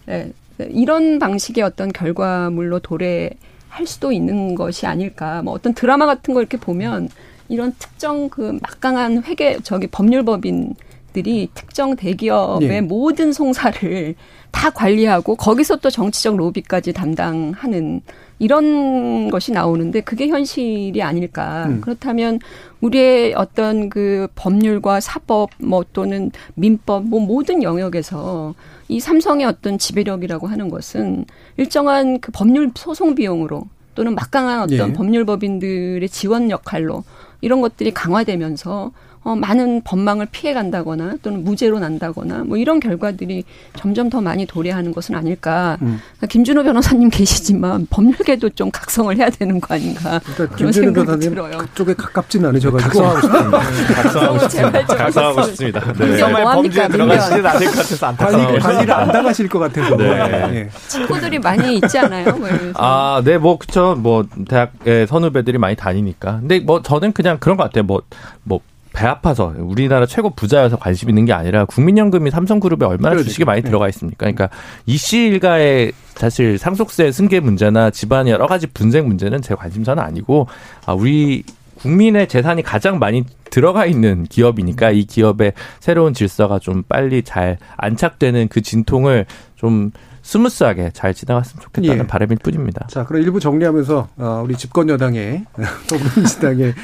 [0.07, 0.33] 네.
[0.59, 5.43] 이런 방식의 어떤 결과물로 도래할 수도 있는 것이 아닐까.
[5.43, 7.09] 뭐 어떤 드라마 같은 거 이렇게 보면
[7.49, 10.75] 이런 특정 그 막강한 회계 저기 법률법인
[11.13, 12.81] 들이 특정 대기업의 예.
[12.81, 14.15] 모든 송사를
[14.51, 18.03] 다 관리하고 거기서 또 정치적 로비까지 담당하는
[18.39, 21.67] 이런 것이 나오는데 그게 현실이 아닐까.
[21.69, 21.81] 음.
[21.81, 22.39] 그렇다면
[22.81, 28.55] 우리의 어떤 그 법률과 사법 뭐 또는 민법 뭐 모든 영역에서
[28.89, 31.25] 이 삼성의 어떤 지배력이라고 하는 것은
[31.57, 34.93] 일정한 그 법률 소송 비용으로 또는 막강한 어떤 예.
[34.93, 37.03] 법률법인들의 지원 역할로
[37.41, 38.93] 이런 것들이 강화되면서
[39.29, 43.45] 어, 많은 법망을 피해 간다거나 또는 무죄로 난다거나 뭐 이런 결과들이
[43.77, 45.77] 점점 더 많이 도래하는 것은 아닐까.
[45.83, 46.01] 음.
[46.17, 50.19] 그러니까 김준호 변호사님 계시지만 법률계도 좀 각성을 해야 되는 거 아닌가.
[50.25, 51.59] 그러니까 김준호 변호사님 들어요.
[51.59, 53.03] 그쪽에 가깝지는 않으셔가지고.
[53.03, 53.61] 각성하고 싶습니다.
[54.03, 54.97] 각성하고 싶습니다.
[54.97, 55.93] 각성하고 싶습니다.
[55.93, 56.17] 네.
[56.17, 58.59] 정말 범죄에 들어가시진 않을 것 같아서 안타까워.
[58.59, 59.95] 관리를 안 당하실 것 같아서.
[59.97, 60.49] 네.
[60.49, 60.71] 네.
[60.89, 62.35] 친구들이 많이 있지 않아요?
[62.35, 63.95] 뭐 아, 네, 뭐 그쵸.
[63.99, 66.39] 뭐 대학의 선후배들이 많이 다니니까.
[66.41, 67.85] 근데 뭐 저는 그냥 그런 것 같아요.
[67.85, 68.03] 뭐뭐
[68.45, 68.61] 뭐,
[68.99, 73.29] 배 아파서 우리나라 최고 부자여서 관심 있는 게 아니라 국민연금이 삼성그룹에 얼마나 그렇지.
[73.29, 73.69] 주식이 많이 네.
[73.69, 74.19] 들어가 있습니까?
[74.19, 74.49] 그러니까
[74.87, 80.49] 이씨 일가의 사실 상속세 승계 문제나 집안 여러 가지 분쟁 문제는 제 관심사는 아니고
[80.85, 81.45] 아 우리
[81.77, 88.49] 국민의 재산이 가장 많이 들어가 있는 기업이니까 이 기업의 새로운 질서가 좀 빨리 잘 안착되는
[88.49, 89.93] 그 진통을 좀
[90.29, 92.07] 스무스하게 잘 지나갔으면 좋겠다는 예.
[92.07, 92.87] 바람일 뿐입니다.
[92.91, 95.47] 자, 그럼 일부 정리하면서 어, 우리 집권 여당의
[95.89, 96.75] 더불어민주당의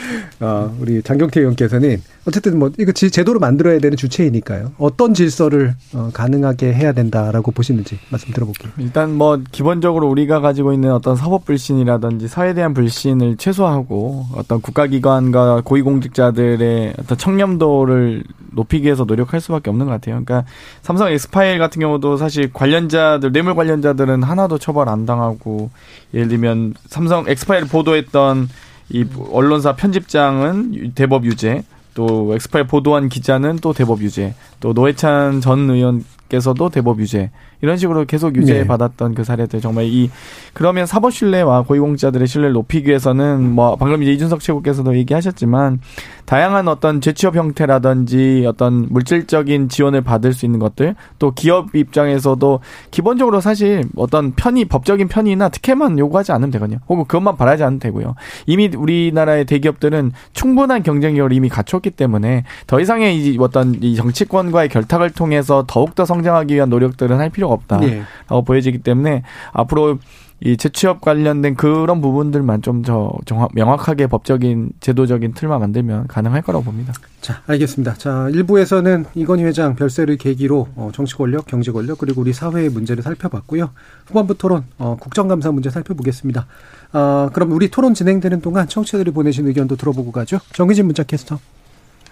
[0.41, 4.73] 어, 우리 장경태 의원께서는 어쨌든 뭐 이거 제도로 만들어야 되는 주체이니까요.
[4.79, 8.73] 어떤 질서를 어, 가능하게 해야 된다라고 보시는지 말씀 들어볼게요.
[8.79, 15.61] 일단 뭐 기본적으로 우리가 가지고 있는 어떤 사법 불신이라든지 사회에 대한 불신을 최소화하고 어떤 국가기관과
[15.67, 18.25] 고위공직자들의 어떤 청렴도를
[18.55, 20.23] 높이기 위해서 노력할 수밖에 없는 것 같아요.
[20.25, 20.49] 그러니까
[20.81, 25.71] 삼성 엑스파일 같은 경우도 사실 관련자들 뇌물 관련자들은 하나도 처벌 안 당하고
[26.15, 28.49] 예를 들면 삼성 엑스파일 보도했던
[28.91, 31.65] 이 언론사 편집장은 대법 유죄,
[31.95, 37.31] 또 엑스파일 보도한 기자는 또 대법 유죄, 또 노회찬 전 의원께서도 대법 유죄.
[37.65, 38.67] 이런 식으로 계속 유죄 네.
[38.67, 40.11] 받았던 그 사례들 정말 이
[40.53, 45.81] 그러면 사법 신뢰와 고위공직자들의 신뢰를 높이기 위해서는 뭐 방금 이제 이준석 최고께서도 얘기하셨지만
[46.27, 52.61] 다양한 어떤 재취업 형태라든지 어떤 물질적인 지원을 받을 수 있는 것들 또 기업 입장에서도
[52.91, 56.81] 기본적으로 사실 어떤 편의 법적인 편의나 특혜만 요구하지 않으면 되거든요.
[56.89, 58.15] 혹은 그것만 바라지 않으면 되고요.
[58.47, 65.11] 이미 우리나라의 대기업들은 충분한 경쟁력을 이미 갖췄기 때문에 더 이상의 이 어떤 이 정치권과의 결탁을
[65.11, 68.05] 통해서 더욱더 성장하기 위한 노력들은 할 필요가 없다라고 네.
[68.45, 69.99] 보여지기 때문에 앞으로
[70.41, 76.93] 이 재취업 관련된 그런 부분들만 좀 저 명확하게 법적인 제도적인 틀만 만들면 가능할 거라고 봅니다.
[77.23, 77.95] 자, 알겠습니다.
[77.95, 83.03] 자, 일부에서는 이건희 회장 별세를 계기로 어, 정치 권력, 경제 권력 그리고 우리 사회의 문제를
[83.03, 83.71] 살펴봤고요.
[84.07, 86.47] 후반부 토론 어, 국정감사 문제 살펴보겠습니다.
[86.93, 90.41] 어, 그럼 우리 토론 진행되는 동안 청취자들이 보내신 의견도 들어보고 가죠.
[90.53, 91.39] 정희진 문자 캐스터.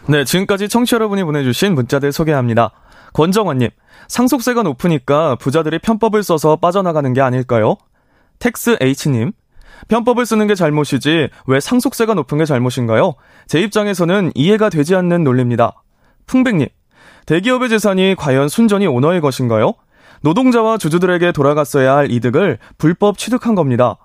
[0.07, 2.71] 네, 지금까지 청취 여러분이 보내주신 문자들 소개합니다.
[3.13, 3.71] 권정원님,
[4.09, 7.77] 상속세가 높으니까 부자들이 편법을 써서 빠져나가는 게 아닐까요?
[8.39, 9.33] 텍스 H님,
[9.89, 13.15] 편법을 쓰는 게 잘못이지 왜 상속세가 높은 게 잘못인가요?
[13.47, 15.83] 제 입장에서는 이해가 되지 않는 논리입니다.
[16.27, 16.69] 풍백님,
[17.27, 19.75] 대기업의 재산이 과연 순전히 오너의 것인가요?
[20.23, 23.97] 노동자와 주주들에게 돌아갔어야 할 이득을 불법 취득한 겁니다.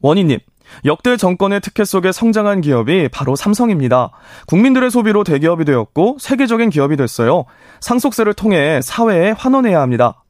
[0.00, 0.38] 원희님,
[0.84, 4.10] 역대 정권의 특혜 속에 성장한 기업이 바로 삼성입니다.
[4.46, 7.44] 국민들의 소비로 대기업이 되었고 세계적인 기업이 됐어요.
[7.80, 10.24] 상속세를 통해 사회에 환원해야 합니다.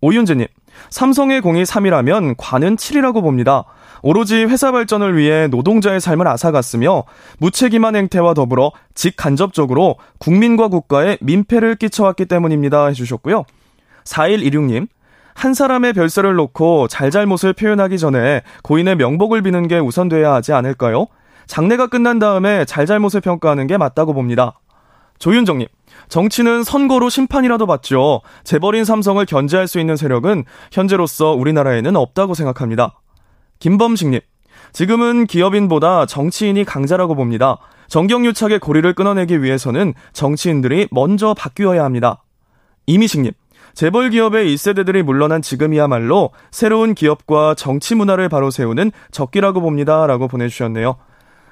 [0.00, 0.46] 오윤재님,
[0.90, 3.64] 삼성의 공이 3이라면 관은 7이라고 봅니다.
[4.02, 7.04] 오로지 회사 발전을 위해 노동자의 삶을 앗아갔으며
[7.38, 12.86] 무책임한 행태와 더불어 직간접적으로 국민과 국가에 민폐를 끼쳐왔기 때문입니다.
[12.86, 13.44] 해주셨고요.
[14.04, 14.88] 4116님,
[15.34, 21.06] 한 사람의 별세를 놓고 잘잘못을 표현하기 전에 고인의 명복을 비는 게 우선돼야 하지 않을까요?
[21.46, 24.58] 장례가 끝난 다음에 잘잘못을 평가하는 게 맞다고 봅니다.
[25.18, 25.68] 조윤정님,
[26.08, 28.22] 정치는 선거로 심판이라도 받죠.
[28.44, 33.00] 재벌인 삼성을 견제할 수 있는 세력은 현재로서 우리나라에는 없다고 생각합니다.
[33.60, 34.20] 김범식님,
[34.72, 37.58] 지금은 기업인보다 정치인이 강자라고 봅니다.
[37.88, 42.22] 정경유착의 고리를 끊어내기 위해서는 정치인들이 먼저 바뀌어야 합니다.
[42.86, 43.32] 이미식님,
[43.74, 50.06] 재벌 기업의 1세대들이 물러난 지금이야말로 새로운 기업과 정치 문화를 바로 세우는 적기라고 봅니다.
[50.06, 50.96] 라고 보내주셨네요.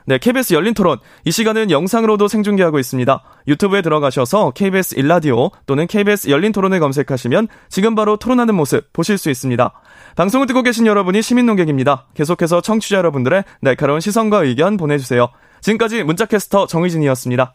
[0.06, 0.98] 네, KBS 열린 토론.
[1.24, 3.22] 이 시간은 영상으로도 생중계하고 있습니다.
[3.46, 9.30] 유튜브에 들어가셔서 KBS 일라디오 또는 KBS 열린 토론을 검색하시면 지금 바로 토론하는 모습 보실 수
[9.30, 9.72] 있습니다.
[10.16, 12.06] 방송을 듣고 계신 여러분이 시민 농객입니다.
[12.14, 15.28] 계속해서 청취자 여러분들의 날카로운 시선과 의견 보내주세요.
[15.60, 17.54] 지금까지 문자캐스터 정의진이었습니다.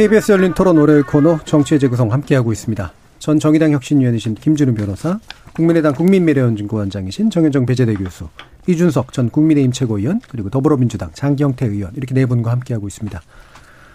[0.00, 2.90] KBS 열린 토론 월요일 코너 정치의 재구성 함께하고 있습니다.
[3.18, 5.20] 전 정의당 혁신위원이신 김준우 변호사,
[5.54, 8.28] 국민의당 국민미래연구원장이신 정현정 배재대 교수,
[8.66, 13.20] 이준석 전 국민의힘 최고위원, 그리고 더불어민주당 장경태 의원 이렇게 네 분과 함께하고 있습니다.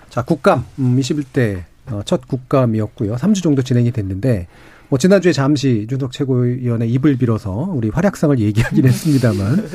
[0.10, 3.16] 자, 국감 음, 21대 어, 첫 국감이었고요.
[3.16, 4.48] 3주 정도 진행이 됐는데
[4.90, 9.68] 뭐 지난주에 잠시 준석 최고위원의 입을 빌어서 우리 활약상을 얘기하긴 했습니다만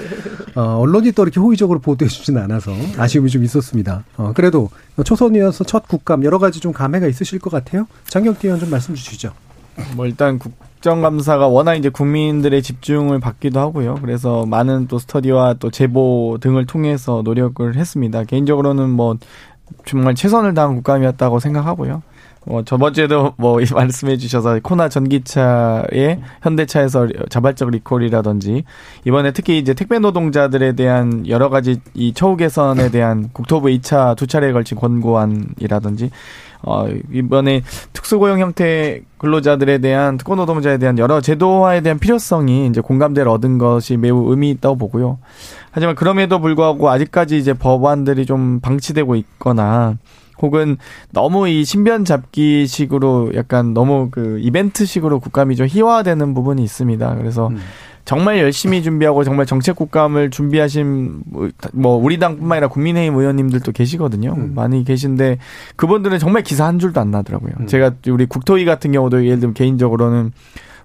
[0.54, 4.04] 어, 언론이 또 이렇게 호의적으로 보도해 주지는 않아서 아쉬움이 좀 있었습니다.
[4.16, 4.70] 어, 그래도
[5.04, 7.86] 초선이어서 첫 국감 여러 가지 좀 감회가 있으실 것 같아요.
[8.08, 9.32] 장경태 의원 좀 말씀 주시죠.
[9.96, 13.98] 뭐 일단 국정감사가 워낙 이제 국민들의 집중을 받기도 하고요.
[14.00, 18.24] 그래서 많은 또 스터디와 또 제보 등을 통해서 노력을 했습니다.
[18.24, 19.16] 개인적으로는 뭐
[19.86, 22.02] 정말 최선을 다한 국감이었다고 생각하고요.
[22.46, 28.64] 뭐 저번 주에도 뭐 말씀해 주셔서 코나 전기차의 현대차에서 자발적 리콜이라든지
[29.04, 34.26] 이번에 특히 이제 택배 노동자들에 대한 여러 가지 이 처우 개선에 대한 국토부 2차 두
[34.26, 36.10] 차례에 걸친 권고안이라든지
[36.62, 37.62] 어 이번에
[37.92, 43.96] 특수고용 형태 근로자들에 대한 특권 노동자에 대한 여러 제도화에 대한 필요성이 이제 공감대를 얻은 것이
[43.96, 45.18] 매우 의미 있다고 보고요.
[45.70, 49.96] 하지만 그럼에도 불구하고 아직까지 이제 법안들이 좀 방치되고 있거나
[50.42, 50.76] 혹은
[51.12, 57.14] 너무 이 신변 잡기 식으로 약간 너무 그 이벤트 식으로 국감이 좀 희화되는 부분이 있습니다.
[57.16, 57.58] 그래서 음.
[58.04, 61.22] 정말 열심히 준비하고 정말 정책 국감을 준비하신
[61.72, 64.34] 뭐 우리 당뿐만 아니라 국민의힘 의원님들도 계시거든요.
[64.36, 64.52] 음.
[64.54, 65.38] 많이 계신데
[65.76, 67.52] 그분들은 정말 기사 한 줄도 안 나더라고요.
[67.60, 67.66] 음.
[67.66, 70.32] 제가 우리 국토위 같은 경우도 예를 들면 개인적으로는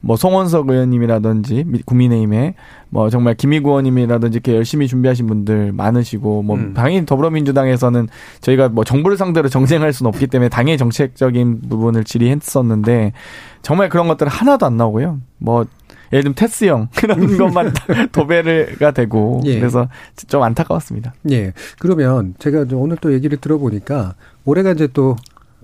[0.01, 2.55] 뭐 송원석 의원님이라든지 국민의힘에
[2.89, 6.73] 뭐 정말 김희구 의원님이라든지 이렇게 열심히 준비하신 분들 많으시고 뭐 음.
[6.73, 8.07] 당연히 더불어민주당에서는
[8.41, 13.13] 저희가 뭐 정부를 상대로 정쟁할 수는 없기 때문에 당의 정책적인 부분을 질의했었는데
[13.61, 15.19] 정말 그런 것들은 하나도 안 나오고요.
[15.37, 15.65] 뭐
[16.13, 17.73] 예를 들면 테스형 그런 것만
[18.11, 19.59] 도배가 되고 예.
[19.59, 19.87] 그래서
[20.27, 21.13] 좀 안타까웠습니다.
[21.31, 21.53] 예.
[21.79, 24.15] 그러면 제가 오늘 또 얘기를 들어보니까
[24.45, 25.15] 올해가 이제 또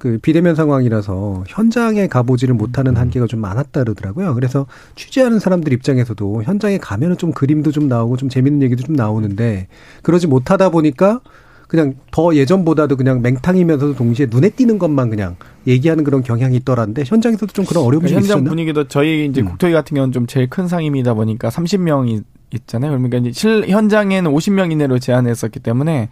[0.01, 2.97] 그 비대면 상황이라서 현장에 가보지를 못하는 음.
[2.97, 4.33] 한계가 좀 많았다 그러더라고요.
[4.33, 9.67] 그래서 취재하는 사람들 입장에서도 현장에 가면은 좀 그림도 좀 나오고 좀 재밌는 얘기도 좀 나오는데
[10.01, 11.21] 그러지 못하다 보니까
[11.67, 15.35] 그냥 더 예전보다도 그냥 맹탕이면서도 동시에 눈에 띄는 것만 그냥
[15.67, 18.49] 얘기하는 그런 경향이 있더란데 현장에서도 좀 그런 어려움이 현장 있었나?
[18.49, 19.49] 분위기도 저희 이제 음.
[19.49, 22.23] 국토위 같은 경우는 좀 제일 큰 상임이다 보니까 30명이
[22.55, 22.91] 있잖아요.
[22.91, 26.09] 그러니까 이제 실 현장에는 50명 이내로 제한했었기 때문에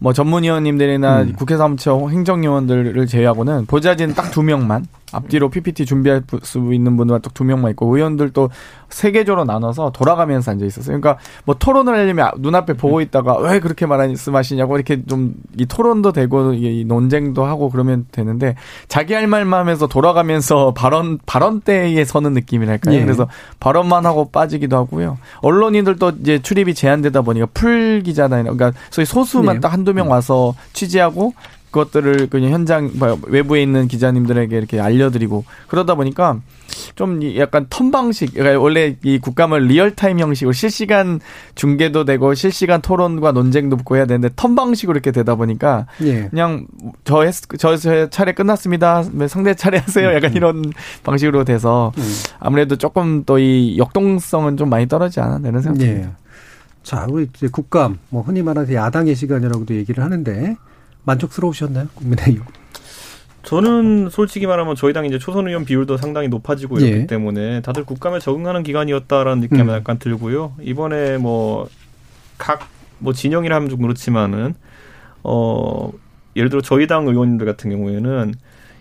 [0.00, 1.32] 뭐 전문위원님들이나 음.
[1.36, 7.34] 국회 사무처 행정요원들을 제외하고는 보좌진 딱 두 명만 앞뒤로 PPT 준비할 수 있는 분만 딱
[7.34, 8.48] 두 명만 있고 의원들도
[8.90, 11.00] 세계적으로 나눠서 돌아가면서 앉아 있었어요.
[11.00, 16.54] 그러니까 뭐 토론을 하려면 눈앞에 보고 있다가 왜 그렇게 말씀하시냐고 이렇게 좀 이 토론도 되고
[16.54, 18.54] 이 논쟁도 하고 그러면 되는데
[18.88, 22.94] 자기 할 말만 하면서 돌아가면서 발언 발언대에 서는 느낌이랄까요.
[22.96, 23.02] 예.
[23.04, 23.28] 그래서
[23.58, 25.18] 발언만 하고 빠지기도 하고요.
[25.42, 29.60] 언론인들도 이제 출입이 제한되다 보니까 풀 기자나 그러니까 소위 소수만 네.
[29.60, 31.34] 딱 한두 명 와서 취재하고
[31.70, 36.40] 그것들을 그냥 현장 뭐 외부에 있는 기자님들에게 이렇게 알려드리고 그러다 보니까
[36.96, 41.20] 좀 약간 turn 방식 그러니까 원래 이 국감을 real-time 형식으로 실시간
[41.54, 46.28] 중계도 되고 실시간 토론과 논쟁도 붙고 해야 되는데 turn 방식으로 이렇게 되다 보니까 예.
[46.28, 46.66] 그냥
[47.04, 47.76] 저, 했, 저
[48.08, 50.36] 차례 끝났습니다 네, 상대 차례 하세요 음, 약간 음.
[50.36, 50.64] 이런
[51.04, 52.02] 방식으로 돼서 음.
[52.40, 56.08] 아무래도 조금 또 이 역동성은 좀 많이 떨어지지 않았나 이런 생각이 듭니다.
[56.10, 56.29] 예.
[56.82, 60.56] 자, 우리 이제 국감, 뭐 흔히 말하는 야당의 시간이라고도 얘기를 하는데
[61.04, 61.88] 만족스러우셨나요?
[61.94, 62.42] 국민의힘?
[63.42, 67.06] 저는 솔직히 말하면 저희 당 이제 초선 의원 비율도 상당히 높아지고 있기 예.
[67.06, 69.68] 때문에 다들 국감에 적응하는 기간이었다라는 느낌이 음.
[69.70, 70.54] 약간 들고요.
[70.60, 71.68] 이번에 뭐
[72.36, 72.66] 각뭐
[72.98, 74.54] 뭐 진영이라 하면 좀 그렇지만은
[75.22, 75.90] 어
[76.36, 78.34] 예를 들어 저희 당 의원님들 같은 경우에는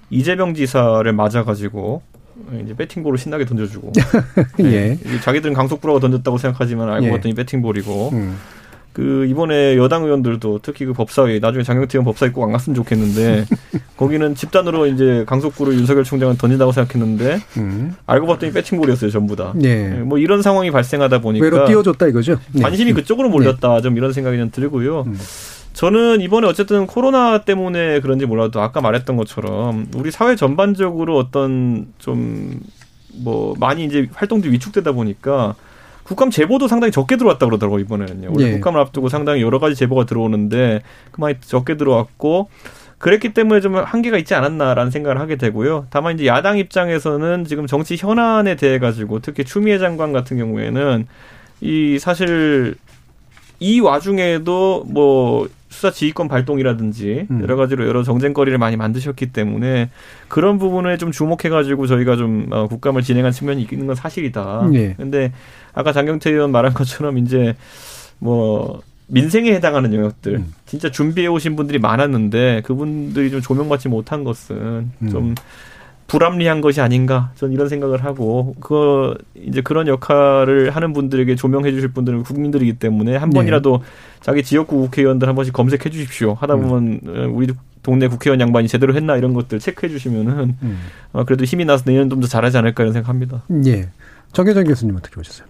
[0.09, 2.01] 이재명 지사를 맞아가지고
[2.63, 3.91] 이제 배팅볼을 신나게 던져주고
[4.59, 4.97] 예.
[4.97, 5.19] 네.
[5.21, 7.11] 자기들은 강속구라고 던졌다고 생각하지만 알고 예.
[7.11, 8.37] 봤더니 배팅볼이고 음.
[8.91, 13.45] 그 이번에 여당 의원들도 특히 그 법사위 나중에 장경태 의원 법사위 꼭 안 갔으면 좋겠는데
[13.95, 17.95] 거기는 집단으로 이제 강속구를 윤석열 총장은 던진다고 생각했는데 음.
[18.07, 19.53] 알고 봤더니 배팅볼이었어요 전부 다.
[19.55, 19.89] 네.
[19.99, 22.39] 뭐 이런 상황이 발생하다 보니까 외로 띄워줬다 이거죠.
[22.51, 22.61] 네.
[22.63, 23.81] 관심이 그쪽으로 몰렸다 네.
[23.81, 25.03] 좀 이런 생각이 좀 들고요.
[25.07, 25.17] 음.
[25.79, 32.59] 저는 이번에 어쨌든 코로나 때문에 그런지 몰라도 아까 말했던 것처럼 우리 사회 전반적으로 어떤 좀
[33.13, 35.55] 뭐 많이 이제 활동들이 위축되다 보니까
[36.03, 38.29] 국감 제보도 상당히 적게 들어왔다 그러더라고요, 이번에는요.
[38.31, 38.53] 원래 예.
[38.53, 42.49] 국감을 앞두고 상당히 여러 가지 제보가 들어오는데 그만이 적게 들어왔고
[42.97, 45.87] 그랬기 때문에 좀 한계가 있지 않았나라는 생각을 하게 되고요.
[45.89, 51.07] 다만 이제 야당 입장에서는 지금 정치 현안에 대해 가지고 특히 추미애 장관 같은 경우에는
[51.61, 52.75] 이 사실
[53.59, 57.41] 이 와중에도 뭐 수사 지휘권 발동이라든지 음.
[57.41, 59.89] 여러 가지로 여러 정쟁거리를 많이 만드셨기 때문에
[60.27, 64.69] 그런 부분에 좀 주목해가지고 저희가 좀 어, 국감을 진행한 측면이 있는 건 사실이다.
[64.71, 64.95] 네.
[64.97, 65.31] 근데
[65.73, 67.55] 아까 장경태 의원 말한 것처럼 이제
[68.17, 70.53] 뭐 민생에 해당하는 영역들 음.
[70.65, 75.35] 진짜 준비해 오신 분들이 많았는데 그분들이 좀 조명받지 못한 것은 음.
[76.09, 81.71] 좀 불합리한 것이 아닌가 저는 이런 생각을 하고 그 이제 그런 역할을 하는 분들에게 조명해
[81.71, 83.35] 주실 분들은 국민들이기 때문에 한 네.
[83.39, 83.83] 번이라도
[84.21, 86.61] 자기 지역구 국회의원들 한 번씩 검색해 주십시오 하다 음.
[86.61, 87.35] 보면 음.
[87.35, 87.47] 우리
[87.83, 90.79] 동네 국회의원 양반이 제대로 했나 이런 것들 체크해 주시면은 음.
[91.13, 93.43] 어, 그래도 힘이 나서 내년 좀 더 잘하지 않을까 이런 생각합니다.
[93.65, 93.87] 예.
[94.33, 95.47] 정혜정 교수님 어떻게 보셨어요?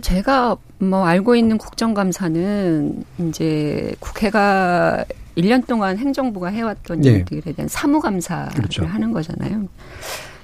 [0.00, 5.04] 제가 뭐 알고 있는 국정감사는 이제 국회가
[5.36, 7.10] 1년 동안 행정부가 해왔던 네.
[7.10, 8.84] 일들에 대한 사무감사를 그렇죠.
[8.84, 9.68] 하는 거잖아요.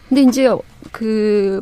[0.09, 0.49] 근데 이제
[0.91, 1.61] 그,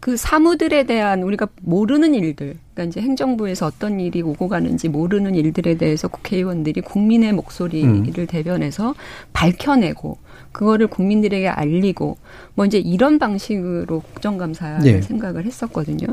[0.00, 5.76] 그 사무들에 대한 우리가 모르는 일들, 그러니까 이제 행정부에서 어떤 일이 오고 가는지 모르는 일들에
[5.76, 8.26] 대해서 국회의원들이 국민의 목소리를 음.
[8.26, 8.94] 대변해서
[9.32, 10.18] 밝혀내고
[10.50, 12.16] 그거를 국민들에게 알리고
[12.54, 15.02] 뭐 이제 이런 방식으로 국정감사를 네.
[15.02, 16.06] 생각을 했었거든요.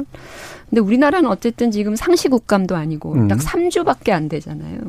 [0.70, 3.28] 근데 우리나라는 어쨌든 지금 상시국감도 아니고 음.
[3.28, 4.80] 딱 3주밖에 안 되잖아요.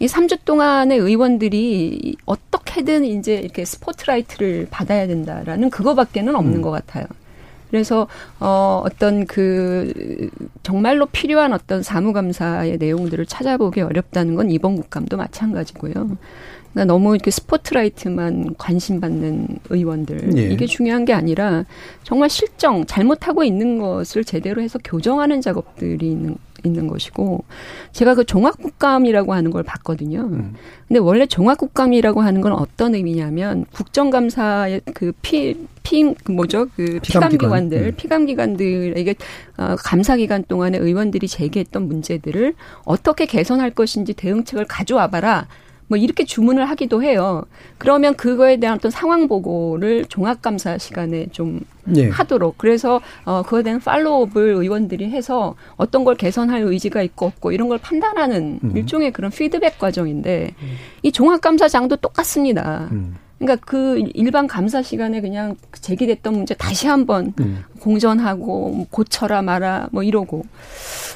[0.00, 6.62] 이 3주 동안의 의원들이 어떻게든 이제 이렇게 스포트라이트를 받아야 된다라는 그거밖에는 없는 음.
[6.62, 7.06] 것 같아요.
[7.70, 8.08] 그래서
[8.40, 10.30] 어 어떤 그
[10.62, 15.92] 정말로 필요한 어떤 사무감사의 내용들을 찾아보기 어렵다는 건 이번 국감도 마찬가지고요.
[15.92, 20.42] 그러니까 너무 이렇게 스포트라이트만 관심 받는 의원들 예.
[20.44, 21.64] 이게 중요한 게 아니라
[22.04, 27.44] 정말 실정 잘못하고 있는 것을 제대로 해서 교정하는 작업들이 있는 있는 것이고
[27.92, 30.28] 제가 그 종합국감이라고 하는 걸 봤거든요.
[30.32, 30.54] 음.
[30.86, 37.30] 근데 원래 종합국감이라고 하는 건 어떤 의미냐면 국정감사의 그피피 그 뭐죠 그 피감기관.
[37.30, 37.92] 피감기관들 음.
[37.96, 39.14] 피감기관들에게
[39.58, 42.54] 어, 감사 기간 동안에 의원들이 제기했던 문제들을
[42.84, 45.46] 어떻게 개선할 것인지 대응책을 가져와봐라.
[45.88, 47.42] 뭐 이렇게 주문을 하기도 해요.
[47.78, 51.60] 그러면 그거에 대한 어떤 상황 보고를 종합감사 시간에 좀
[51.96, 52.08] 예.
[52.08, 57.68] 하도록 그래서 어 그거에 대한 팔로우업을 의원들이 해서 어떤 걸 개선할 의지가 있고 없고 이런
[57.68, 58.76] 걸 판단하는 음.
[58.76, 60.54] 일종의 그런 피드백 과정인데
[61.02, 62.88] 이 종합감사장도 똑같습니다.
[62.92, 63.16] 음.
[63.38, 67.64] 그러니까 그 일반 감사 시간에 그냥 제기됐던 문제 다시 한번 음.
[67.80, 70.44] 공전하고 뭐 고쳐라 마라 뭐 이러고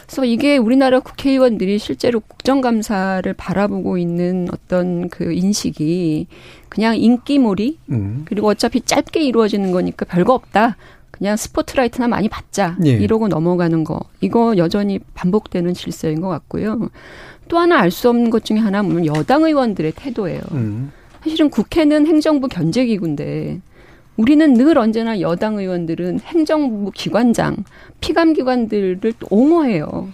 [0.06, 6.28] 그래서 이게 우리나라 국회의원들이 실제로 국정감사를 바라보고 있는 어떤 그 인식이
[6.68, 8.22] 그냥 인기몰이 음.
[8.24, 10.76] 그리고 어차피 짧게 이루어지는 거니까 별거 없다.
[11.10, 12.76] 그냥 스포트라이트나 많이 받자.
[12.86, 12.90] 예.
[12.90, 14.00] 이러고 넘어가는 거.
[14.20, 16.88] 이거 여전히 반복되는 질서인 것 같고요.
[17.48, 20.40] 또 하나 알 수 없는 것 중에 하나는 여당 의원들의 태도예요.
[20.52, 20.90] 음.
[21.22, 23.60] 사실은 국회는 행정부 견제기구인데
[24.16, 27.64] 우리는 늘 언제나 여당 의원들은 행정부 기관장,
[28.00, 30.08] 피감기관들을 또 옹호해요.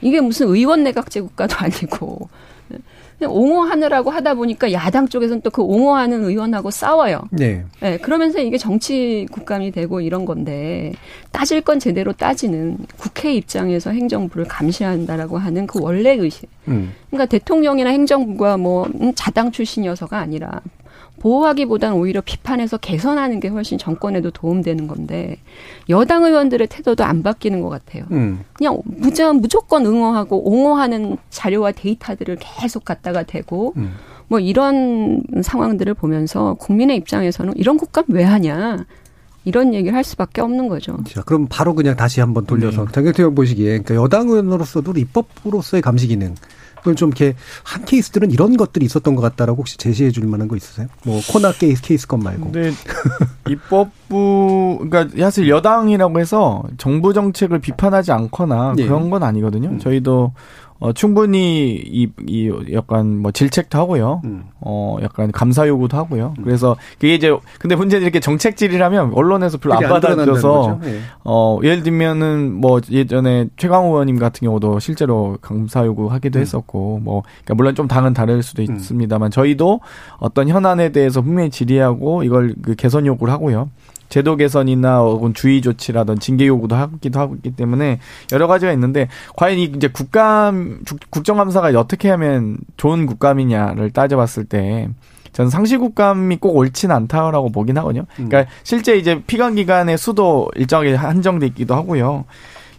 [0.00, 2.28] 이게 무슨 의원 내각제 국가도 아니고.
[3.26, 7.20] 옹호하느라고 하다 보니까 야당 쪽에서는 또 그 옹호하는 의원하고 싸워요.
[7.30, 7.64] 네.
[7.80, 10.92] 네, 그러면서 이게 정치 국감이 되고 이런 건데
[11.30, 16.48] 따질 건 제대로 따지는 국회 입장에서 행정부를 감시한다라고 하는 그 원래 의식.
[16.68, 16.92] 음.
[17.10, 20.62] 그러니까 대통령이나 행정부가 뭐 음, 자당 출신이어서가 아니라
[21.22, 25.36] 보호하기보다는 오히려 비판해서 개선하는 게 훨씬 정권에도 도움되는 건데
[25.88, 28.04] 여당 의원들의 태도도 안 바뀌는 것 같아요.
[28.10, 28.40] 음.
[28.54, 33.92] 그냥 무조건 무조건 응호하고 옹호하는 자료와 데이터들을 계속 갖다가 대고 음.
[34.26, 38.84] 뭐 이런 상황들을 보면서 국민의 입장에서는 이런 국감 왜 하냐
[39.44, 40.98] 이런 얘기를 할 수밖에 없는 거죠.
[41.08, 42.92] 자, 그럼 바로 그냥 다시 한번 돌려서 네.
[42.92, 46.34] 장경태 의원 보시기에 그러니까 여당 의원으로서도 입법부로서의 감시 기능
[46.82, 50.56] 그럼 좀 이렇게 한 케이스들은 이런 것들이 있었던 것 같다라고 혹시 제시해 줄 만한 거
[50.56, 50.88] 있으세요?
[51.04, 52.50] 뭐 코나 케이스 케이스 것 말고.
[52.50, 52.72] 근데
[53.48, 58.84] 입법부 그러니까 사실 여당이라고 해서 정부 정책을 비판하지 않거나 예.
[58.84, 59.70] 그런 건 아니거든요.
[59.70, 59.78] 음.
[59.78, 60.32] 저희도
[60.82, 64.20] 어 충분히 이, 이 약간 뭐 질책도 하고요.
[64.24, 64.42] 음.
[64.60, 66.34] 어 약간 감사 요구도 하고요.
[66.42, 69.88] 그래서 그게 이제 근데 문제는 이렇게 정책 질이라면 언론에서 별로 안
[70.26, 70.80] 거죠?
[70.84, 70.98] 예.
[71.22, 76.40] 어, 예를 들면은 뭐 예전에 최강호 의원님 같은 경우도 실제로 감사 요구하기도 음.
[76.40, 78.74] 했었고 뭐 그러니까 물론 좀 당은 다를 수도 음.
[78.74, 79.78] 있습니다만 저희도
[80.18, 83.70] 어떤 현안에 대해서 분명히 질의하고 이걸 그 개선 요구를 하고요.
[84.12, 87.98] 제도 개선이나 혹은 주의 조치라든 징계 요구도 하기도 하고 있기 때문에
[88.32, 94.90] 여러 가지가 있는데 과연 이 이제 국감 주- 국정감사가 어떻게 하면 좋은 국감이냐를 따져봤을 때
[95.32, 98.04] 저는 상시 국감이 꼭 옳지는 않다라고 보긴 하거든요.
[98.28, 102.26] 그러니까 실제 이제 피감 기간의 수도 일정하게 한정돼 있기도 하고요.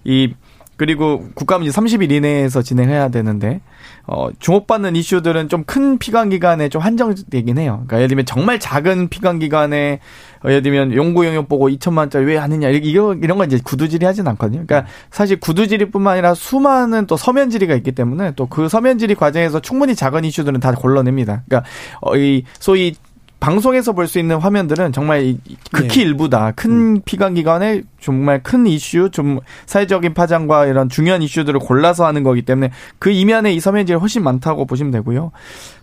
[0.04, 0.36] 이
[0.78, 3.62] 그리고 국감은 이제 30일 이내에서 진행해야 되는데
[4.06, 7.84] 어 주목받는 이슈들은 좀 큰 피감 기간에 좀 한정되긴 해요.
[7.88, 10.00] 그러니까 예를 들면 정말 작은 피감 기간에
[10.44, 14.28] 어, 예를 들면 연구 영역 보고 2천만짜리 왜 하느냐 이거 이런 건 이제 구두질이 하진
[14.28, 14.66] 않거든요.
[14.68, 19.62] 그러니까 사실 구두질이뿐만 아니라 수많은 또 서면 질의가 있기 때문에 또 그 서면 질의 과정에서
[19.62, 21.44] 충분히 작은 이슈들은 다 골라냅니다.
[21.48, 21.68] 그러니까
[22.02, 22.96] 어, 이 소위
[23.44, 25.38] 방송에서 볼 수 있는 화면들은 정말 이-
[25.74, 26.02] 극히 네.
[26.06, 26.52] 일부다.
[26.56, 32.44] 큰 피감 기관에 정말 큰 이슈, 좀 사회적인 파장과 이런 중요한 이슈들을 골라서 하는 거기
[32.44, 35.32] 때문에 그 이면에 이 서면질이 훨씬 많다고 보시면 되고요.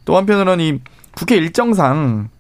[0.07, 0.81] 또 한편으로는 이
[1.15, 2.31] 국회 일정상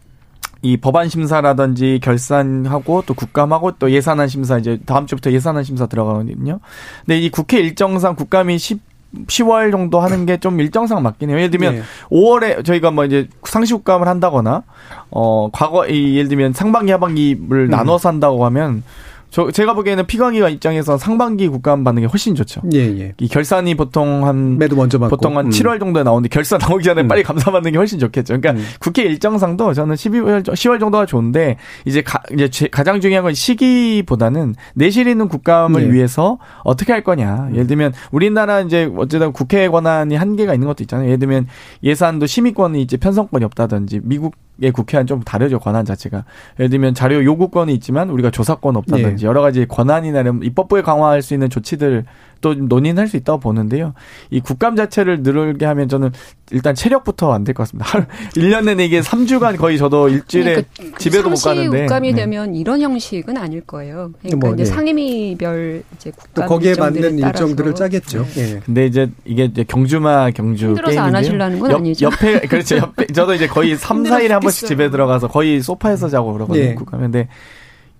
[0.62, 6.60] 이 법안 심사라든지 결산하고 또 국감하고 또 예산안 심사 이제 다음 주부터 예산안 심사 들어가거든요.
[7.04, 8.80] 근데 이 국회 일정상 국감이 10
[9.26, 11.38] 10월 정도 하는 게 좀 일정상 맞긴 해요.
[11.38, 11.82] 예를 들면 네.
[12.11, 14.62] 5월에 저희가 뭐 이제 상시국감을 한다거나
[15.11, 17.70] 어 과거 이 예를 들면 상반기 하반기를 음.
[17.70, 18.82] 나눠서 한다고 하면
[19.31, 22.62] 저 제가 보기에는 피감기가 입장에서 상반기 국감 받는 게 훨씬 좋죠.
[22.74, 23.12] 예, 예.
[23.20, 25.16] 이 결산이 보통 한 매도 먼저 받고.
[25.16, 25.51] 보통 한 음.
[25.51, 27.09] 7월 정도에 나오는데 결산 나오기 전에 음.
[27.09, 28.41] 빨리 감사 받는 게 훨씬 좋겠죠.
[28.41, 28.66] 그러니까 음.
[28.81, 34.55] 국회 일정상도 저는 12월 10월 정도가 좋은데 이제 가, 이제 제- 가장 중요한 건 시기보다는
[34.74, 35.93] 내실 있는 국감을 네.
[35.95, 37.51] 위해서 어떻게 할 거냐.
[37.53, 41.07] 예를 들면 우리나라 이제 어쨌든 국회 권한이 한계가 있는 것도 있잖아요.
[41.07, 41.47] 예를 들면
[41.85, 44.33] 예산도 심의권이 이제 편성권이 없다든지 미국의
[44.68, 46.24] 국회와는 좀 다르죠 권한 자체가.
[46.58, 49.26] 예를 들면 자료 요구권이 있지만 우리가 조사권 없다든지 네.
[49.26, 52.04] 여러 가지 권한이나 이런 입법부에 강화할 수 있는 조치들
[52.41, 53.95] 또 논의할 수 있다고 보는데요.
[54.30, 56.11] 이 국감 자체를 늘게 하면 저는
[56.51, 57.88] 일단 체력부터 안 될 것 같습니다.
[57.91, 62.22] 하루 1년 내내 이게 3주간 거의 저도 일주일에 그러니까 집에도 못 가는데 국감이 네.
[62.22, 64.11] 되면 이런 형식은 아닐 거예요.
[64.22, 64.70] 그러니까 뭐, 이제 네.
[64.70, 68.26] 상임위별 이제 또 국감 거기에 맞는 따라서 일정들을 짜겠죠.
[68.36, 68.61] 예.
[68.64, 71.18] 근데 이제 이게 이제 경주마 경주 힘들어서 안 게임인데요.
[71.18, 72.07] 하시려는 건 옆, 아니죠.
[72.07, 72.76] 옆에 그렇죠.
[72.76, 74.68] 옆에 저도 이제 거의 3, 4일에 한 번씩.
[74.68, 76.64] 집에 들어가서 거의 소파에서 자고 그러거든요.
[76.64, 76.74] 예.
[76.74, 77.28] 국감인데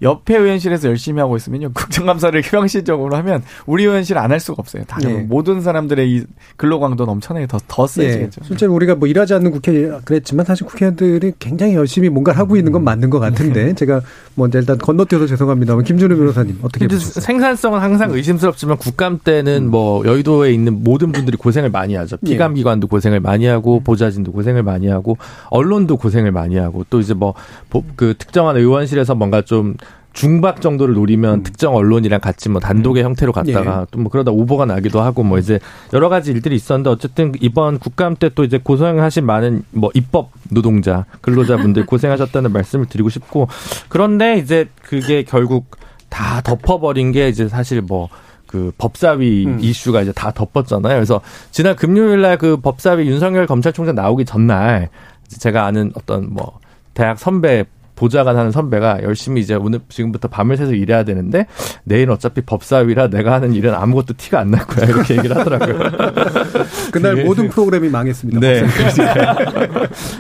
[0.03, 1.73] 옆에 의원실에서 열심히 하고 있으면요.
[1.75, 4.85] 국정감사를 휴양실적으로 하면 우리 의원실 안 할 수가 없어요.
[4.87, 5.13] 다 예.
[5.15, 6.25] 모든 사람들의 이
[6.57, 7.87] 근로 강도는 엄청나게 더, 더 예.
[7.89, 8.43] 세지겠죠.
[8.45, 12.85] 실제로 우리가 뭐 일하지 않는 국회 그랬지만 사실 국회의원들이 굉장히 열심히 뭔가를 하고 있는 건
[12.85, 14.01] 맞는 것 같은데 제가
[14.37, 17.23] 먼저 일단 건너뛰어서 죄송합니다만 김준우 변호사님 어떻게 근데 보셨어요?
[17.23, 22.17] 생산성은 항상 의심스럽지만 국감 때는 뭐 여의도에 있는 모든 분들이 고생을 많이 하죠.
[22.25, 22.31] 예.
[22.31, 25.19] 피감 기관도 고생을 많이 하고 보좌진도 고생을 많이 하고
[25.51, 27.35] 언론도 고생을 많이 하고 또 이제 뭐
[27.97, 29.75] 그 특정한 의원실에서 뭔가 좀
[30.21, 35.23] 중박 정도를 노리면 특정 언론이랑 같이 뭐 단독의 형태로 갔다가 또뭐 그러다 오보가 나기도 하고
[35.23, 35.59] 뭐 이제
[35.95, 41.07] 여러 가지 일들이 있었는데 어쨌든 이번 국감 때 또 이제 고생하신 많은 뭐 입법 노동자
[41.23, 43.49] 근로자분들 고생하셨다는 말씀을 드리고 싶고
[43.89, 45.77] 그런데 이제 그게 결국
[46.11, 49.59] 다 덮어버린 게 이제 사실 뭐그 법사위 음.
[49.61, 50.95] 이슈가 이제 다 덮었잖아요.
[50.97, 54.91] 그래서 지난 금요일 날 그 법사위 윤석열 검찰총장 나오기 전날
[55.29, 56.59] 제가 아는 어떤 뭐
[56.95, 57.65] 대학 선배
[58.01, 61.45] 보좌관 하는 선배가 열심히 이제 오늘 지금부터 밤을 새서 일해야 되는데
[61.85, 65.79] 내일 어차피 법사위라 내가 하는 일은 아무것도 티가 안 날 거야 이렇게 얘기를 하더라고요.
[66.91, 68.41] 그날 그게- 모든 프로그램이 망했습니다.
[68.41, 68.65] 네.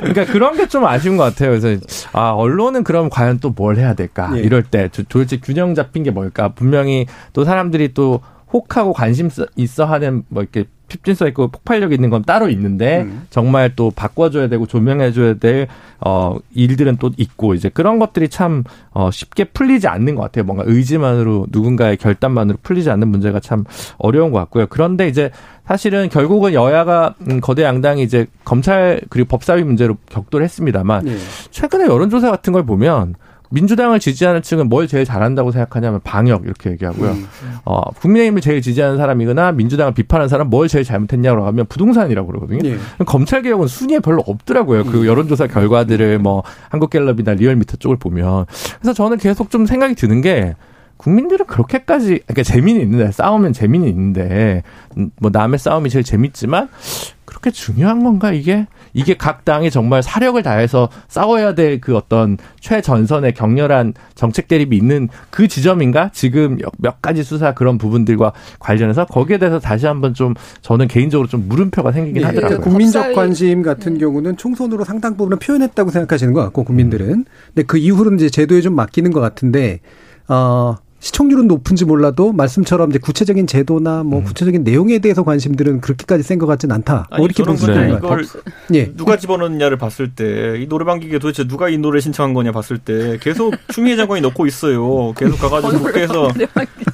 [0.01, 1.59] 그러니까 그런 게 좀 아쉬운 것 같아요.
[1.59, 1.81] 그래서
[2.13, 4.41] 아 언론은 그럼 과연 또 뭘 해야 될까 예.
[4.41, 6.51] 이럴 때 도- 도대체 균형 잡힌 게 뭘까?
[6.55, 8.21] 분명히 또 사람들이 또
[8.53, 13.23] 혹하고 관심 써- 있어 하는 뭐 이렇게 핍진성 있고 폭발력 있는 건 따로 있는데 음.
[13.31, 15.69] 정말 또 바꿔줘야 되고 조명해줘야 될
[16.01, 20.45] 어, 일들은 또 있고 이제 그런 것들이 참 어, 쉽게 풀리지 않는 것 같아요.
[20.45, 23.65] 뭔가 의지만으로 누군가의 결단만으로 풀리지 않는 문제가 참
[23.99, 24.67] 어려운 것 같고요.
[24.69, 25.31] 그런데 이제
[25.65, 31.17] 사실은 결국은 여야가 음, 거대 양당이 이제 검찰 그리고 법사위 문제로 격돌을 했습니다만 예.
[31.53, 33.15] 최근에 여론조사 같은 걸 보면
[33.51, 37.11] 민주당을 지지하는 측은 뭘 제일 잘한다고 생각하냐면 방역 이렇게 얘기하고요.
[37.11, 37.27] 음.
[37.65, 42.61] 어, 국민의힘을 제일 지지하는 사람이거나 민주당을 비판하는 사람 뭘 제일 잘못했냐고 하면 부동산이라고 그러거든요.
[42.69, 42.79] 예.
[43.07, 44.85] 검찰 개혁은 순위에 별로 없더라고요.
[44.85, 48.47] 그 여론조사 결과들을 뭐 한국갤럽이나 리얼미터 쪽을 보면
[48.81, 50.55] 그래서 저는 계속 좀 생각이 드는 게
[50.97, 54.63] 국민들은 그렇게까지 그러니까 재미는 있는데 싸우면 재미는 있는데
[54.97, 56.69] 음, 뭐 남의 싸움이 제일 재밌지만
[57.25, 63.35] 그렇게 중요한 건가 이게 이게 각 당이 정말 사력을 다해서 싸워야 될 그 어떤 최전선의
[63.35, 69.59] 격렬한 정책 대립이 있는 그 지점인가 지금 몇 가지 수사 그런 부분들과 관련해서 거기에 대해서
[69.59, 72.61] 다시 한번 좀 저는 개인적으로 좀 물음표가 생기긴 예, 하더라고요.
[72.61, 77.25] 국민적 관심 같은 경우는 총선으로 상당 부분을 표현했다고 생각하시는 것 같고 국민들은.
[77.47, 79.81] 근데 그 이후로는 이제 제도에 좀 맡기는 것 같은데
[80.29, 86.39] 어 시청률은 높은지 몰라도 말씀처럼 이제 구체적인 제도나 뭐 구체적인 내용에 대해서 관심들은 그렇게까지 센
[86.39, 87.07] 것 같진 않다.
[87.11, 88.21] 뭐 아니, 이렇게 보시는 근데 것 같아요.
[88.23, 88.93] 이걸 예.
[88.95, 93.19] 누가 집어넣느냐를 봤을 때 이 노래방 기계 도대체 누가 이 노래 신청한 거냐 봤을 때
[93.21, 95.13] 계속 추미애 장관이 넣고 있어요.
[95.17, 96.29] 계속 가가지고 국회에서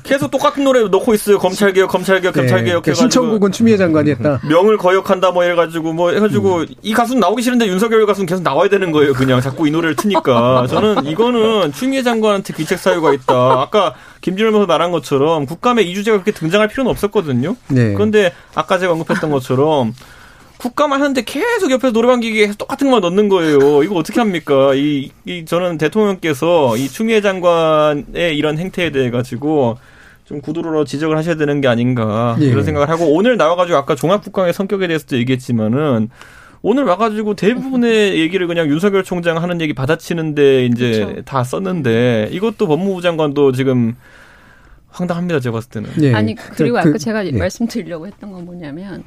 [0.02, 1.38] 계속 똑같은 노래 넣고 있어요.
[1.38, 4.40] 검찰 개혁, 검찰 개혁, 네, 검찰 개혁 그 해가지고 신청곡은 추미애 장관이 했다.
[4.48, 8.92] 명을 거역한다 뭐 해가지고 뭐 해가지고 이 가수는 나오기 싫은데 윤석열 가수는 계속 나와야 되는
[8.92, 9.12] 거예요.
[9.14, 13.34] 그냥 자꾸 이 노래를 트니까 저는 이거는 추미애 장관한테 귀책 사유가 있다.
[13.34, 17.57] 아까 김준일 변호사 말한 것처럼 국감에 이 주제가 그렇게 등장할 필요는 없었거든요.
[17.68, 17.92] 네.
[17.94, 19.94] 그런데 아까 제가 언급했던 것처럼
[20.59, 23.82] 국감을 하는데 계속 옆에서 노래방 기계에 똑같은 것만 넣는 거예요.
[23.82, 24.74] 이거 어떻게 합니까?
[24.74, 29.78] 이, 이 저는 대통령께서 이 추미애 장관의 이런 행태에 대해 가지고
[30.24, 32.51] 좀 구두로 지적을 하셔야 되는 게 아닌가 예.
[32.51, 36.11] 그런 생각을 하고 오늘 나와가지고 아까 종합국감의 성격에 대해서도 얘기했지만은
[36.62, 41.22] 오늘 와가지고 대부분의 얘기를 그냥 윤석열 총장 하는 얘기 받아치는데 이제 그쵸.
[41.24, 43.94] 다 썼는데 이것도 법무부 장관도 지금
[44.88, 45.90] 황당합니다 제가 봤을 때는.
[46.02, 46.14] 예.
[46.14, 47.32] 아니 그리고 그- 아까 제가 예.
[47.32, 49.04] 말씀드리려고 했던 건 뭐냐면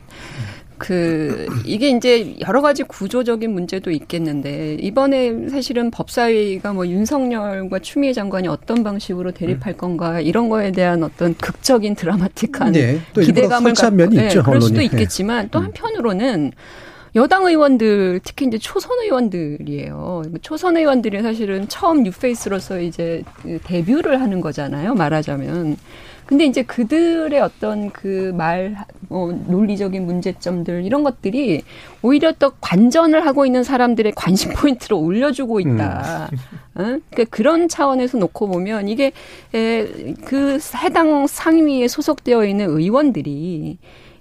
[0.78, 8.48] 그 이게 이제 여러 가지 구조적인 문제도 있겠는데 이번에 사실은 법사위가 뭐 윤석열과 추미애 장관이
[8.48, 13.02] 어떤 방식으로 대립할 건가 이런 거에 대한 어떤 극적인 드라마틱한 네.
[13.14, 14.84] 기대감을 갖고- 면이 예, 있죠, 그럴 수도 언론이.
[14.84, 14.86] 예.
[14.86, 16.52] 있겠지만 또 한편으로는
[17.16, 20.24] 여당 의원들 특히 이제 초선 의원들이에요.
[20.42, 24.94] 초선 의원들이 사실은 처음 뉴페이스로서 이제 그 데뷔를 하는 거잖아요.
[24.96, 25.78] 말하자면.
[26.30, 28.76] 근데 이제 그들의 어떤 그 말,
[29.10, 31.64] 어, 논리적인 문제점들 이런 것들이
[32.04, 36.30] 오히려 또 관전을 하고 있는 사람들의 관심 포인트를 올려주고 있다.
[36.76, 36.84] 어?
[36.84, 39.12] 그러니까 그런 차원에서 놓고 보면 이게
[39.56, 39.88] 에,
[40.24, 43.80] 그 해당 상임위에 소속되어 있는 의원들이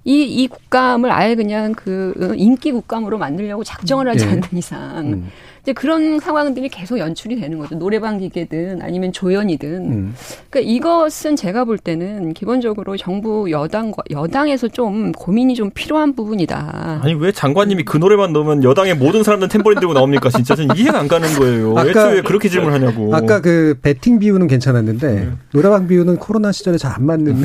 [0.09, 4.31] 이, 이 국감을 아예 그냥 그 어, 인기 국감으로 만들려고 작정을 하지 예.
[4.31, 5.31] 않는 이상 음.
[5.69, 7.75] 이제 그런 상황들이 계속 연출이 되는 거죠.
[7.75, 9.69] 노래방 기계든 아니면 조연이든.
[9.71, 10.15] 음.
[10.49, 17.01] 그러니까 이것은 제가 볼 때는 기본적으로 정부 여당과 여당에서 좀 고민이 좀 필요한 부분이다.
[17.03, 20.31] 아니 왜 장관님이 그 노래만 넣으면 여당의 모든 사람들 템버린 들고 나옵니까?
[20.31, 21.77] 진짜 저는 이해가 안 가는 거예요.
[21.77, 23.15] 아까, 왜 그렇게 질문하냐고.
[23.15, 25.29] 아까 그 배팅 비유는 괜찮았는데 네.
[25.53, 27.45] 노래방 비유는 코로나 시절에 잘 안 맞는.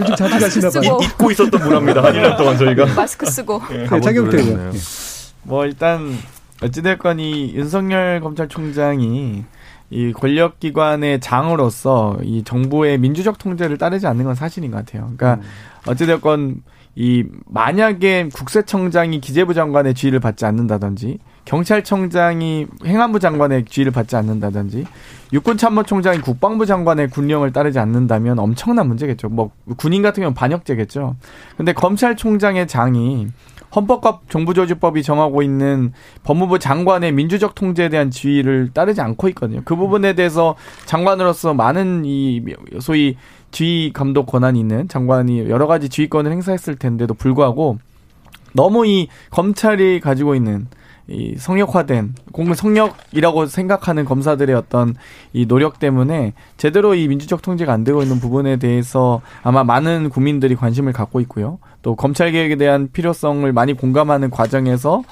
[0.00, 0.98] 요즘 자주 가시나 봐요.
[1.00, 2.02] 잊고 있었던 문화입니다.
[2.02, 2.86] 한 1년 동안 저희가.
[2.96, 3.62] 마스크 쓰고.
[3.70, 4.72] 네, 자경태 의원.
[5.44, 6.18] 뭐 일단
[6.62, 9.44] 어찌됐건 이 윤석열 검찰총장이
[9.90, 15.10] 이 권력기관의 장으로서 이 정부의 민주적 통제를 따르지 않는 건 사실인 것 같아요.
[15.16, 15.90] 그러니까 음.
[15.90, 16.62] 어찌됐건
[16.96, 24.86] 이 만약에 국세청장이 기재부 장관의 지휘를 받지 않는다든지 경찰청장이 행안부 장관의 지휘를 받지 않는다든지
[25.32, 29.28] 육군참모총장이 국방부 장관의 군령을 따르지 않는다면 엄청난 문제겠죠.
[29.28, 31.16] 뭐 군인 같은 경우는 반역죄겠죠.
[31.56, 33.28] 근데 검찰총장의 장이
[33.74, 35.92] 헌법과 정부조직법이 정하고 있는
[36.24, 39.62] 법무부 장관의 민주적 통제에 대한 지위를 따르지 않고 있거든요.
[39.64, 40.56] 그 부분에 대해서
[40.86, 42.42] 장관으로서 많은 이
[42.80, 43.16] 소위
[43.50, 47.78] 지휘 감독 권한이 있는 장관이 여러 가지 지휘권을 행사했을 텐데도 불구하고
[48.52, 50.66] 너무 이 검찰이 가지고 있는
[51.08, 54.94] 이 성역화된 공무 성역이라고 생각하는 검사들의 어떤
[55.32, 60.54] 이 노력 때문에 제대로 이 민주적 통제가 안 되고 있는 부분에 대해서 아마 많은 국민들이
[60.54, 61.58] 관심을 갖고 있고요.
[61.82, 65.02] 또 검찰 개혁에 대한 필요성을 많이 공감하는 과정에서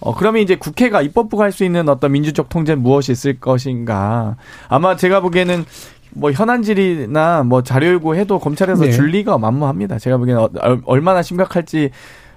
[0.00, 4.36] 어 그러면 이제 국회가 입법부가 할 수 있는 어떤 민주적 통제는 무엇이 있을 것인가?
[4.68, 5.64] 아마 제가 보기에는
[6.10, 8.90] 뭐 현안질이나 뭐 자료 요구해도 검찰에서 네.
[8.92, 9.98] 줄 리가 만무합니다.
[9.98, 11.90] 제가 보기에는 어, 얼마나 심각할지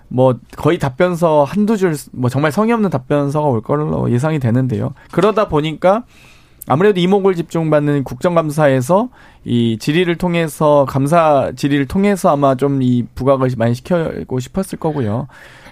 [0.08, 4.94] 뭐 거의 답변서 한두 줄 뭐 정말 성의 없는 답변서가 올 걸로 예상이 되는데요.
[5.12, 6.04] 그러다 보니까
[6.68, 9.10] 아무래도 이목을 집중받는 국정감사에서
[9.46, 15.28] 이 질의를 통해서 감사 질의를 통해서 아마 좀 이 부각을 많이 시켜고 싶었을 거고요.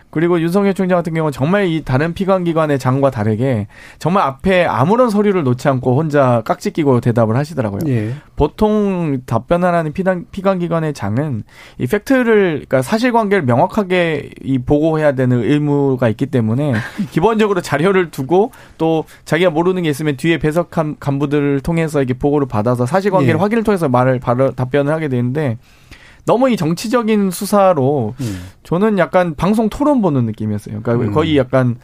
[0.09, 3.67] 그리고 윤석열 총장 같은 경우는 정말 이 다른 피감기관의 장과 다르게
[3.99, 7.81] 정말 앞에 아무런 서류를 놓지 않고 혼자 깍지 끼고 대답을 하시더라고요.
[7.87, 8.13] 예.
[8.37, 11.43] 보통 답변하라는 피감, 피감기관의 장은
[11.77, 16.73] 이 팩트를, 그러니까 사실관계를 명확하게 이 보고해야 되는 의무가 있기 때문에
[17.11, 22.85] 기본적으로 자료를 두고 또 자기가 모르는 게 있으면 뒤에 배석한 간부들을 통해서 이렇게 보고를 받아서
[22.85, 23.39] 사실관계를 예.
[23.41, 25.57] 확인 을 통해서 말을 바로 답변을 하게 되는데
[26.27, 28.43] 너무 이 정치적인 수사로 음.
[28.63, 30.81] 저는 약간 방송 토론 보는 느낌이었어요.
[30.83, 31.13] 그러니까 음.
[31.13, 31.77] 거의 약간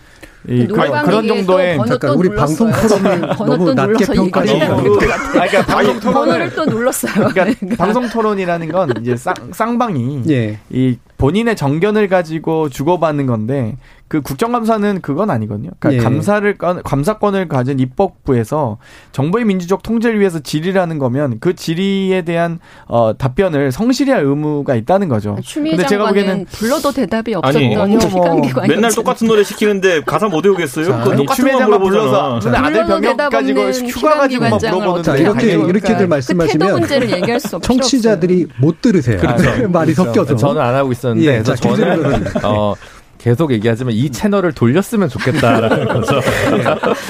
[0.47, 6.53] 이 그, 런 정도의 잠깐 우리 방송 토론을 너무 낮게 평가하는 것 그러니까 방송 토론을
[6.53, 7.29] 또 눌렀어요.
[7.29, 7.45] 그러니까
[7.77, 10.59] 방송 토론이라는 건 이제 쌍, 쌍방이 예.
[10.69, 13.77] 이 본인의 정견을 가지고 주고받는 건데
[14.13, 15.71] 그 국정감사는 그건 아니거든요.
[15.79, 16.03] 그러니까 예.
[16.03, 18.77] 감사를 감사권을 가진 입법부에서
[19.11, 25.09] 정부의 민주적 통제를 위해서 질의라는 거면 그 질의에 대한 어, 답변을 성실히 할 의무가 있다는
[25.09, 25.35] 거죠.
[25.51, 30.85] 근데 제가 보기에는 불러도 대답이 없었던 아니, 뭐 맨날 똑같은 노래 시키는데 가사 못 외우겠어요?
[31.03, 36.81] 그 똑같은 거 불러서 근데 아들 병역 가지고 휴가 가지고 막 물어보는데 이렇게 이렇게들 말씀하시면
[36.81, 39.17] 그 청취자들이 못 들으세요.
[39.17, 39.43] 그렇죠.
[39.69, 40.13] 말이 그렇죠.
[40.13, 42.75] 섞여서 저는 안 하고 있었는데 예, 자, 저는 어
[43.23, 46.19] 계속 얘기하지만 이 채널을 돌렸으면 좋겠다라는 거죠.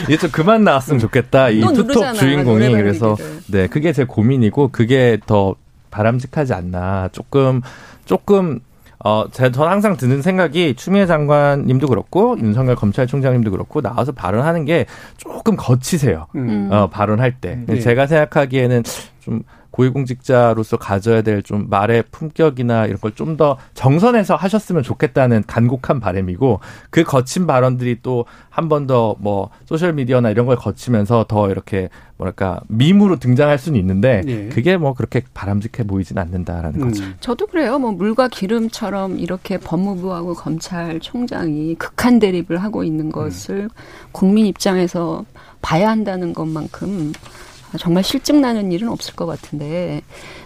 [0.03, 1.49] 이게 좀 그만 나왔으면 좋겠다.
[1.49, 5.55] 이 투톱 주인공이 그래서 네 그게 제 고민이고 그게 더
[5.89, 7.09] 바람직하지 않나.
[7.13, 7.61] 조금
[8.05, 8.59] 조금
[9.03, 14.85] 어, 제, 저는 항상 드는 생각이 추미애 장관님도 그렇고 윤석열 검찰총장님도 그렇고 나와서 발언하는 게
[15.17, 16.27] 조금 거치세요.
[16.35, 16.69] 음.
[16.71, 17.57] 어, 발언할 때.
[17.65, 17.79] 네.
[17.79, 18.83] 제가 생각하기에는
[19.19, 19.41] 좀
[19.73, 26.59] 고위공직자로서 가져야 될 좀 말의 품격이나 이런 걸 좀 더 정선해서 하셨으면 좋겠다는 간곡한 바람이고
[26.91, 31.89] 그 거친 발언들이 또 한 번 더 뭐 소셜 미디어나 이런 걸 거치면서 더 이렇게
[32.17, 34.49] 뭐랄까 밈으로 등장할 수는 있는데 네.
[34.49, 36.87] 그게 뭐 그렇게 바람직해 보이진 않는다라는 음.
[36.89, 37.03] 거죠.
[37.19, 37.79] 저도 그래요.
[37.79, 43.69] 뭐 물과 기름처럼 이렇게 법무부하고 검찰총장이 극한 대립을 하고 있는 것을 음.
[44.11, 45.25] 국민 입장에서
[45.61, 47.13] 봐야 한다는 것만큼
[47.77, 50.01] 정말 실증 나는 일은 없을 것 같은데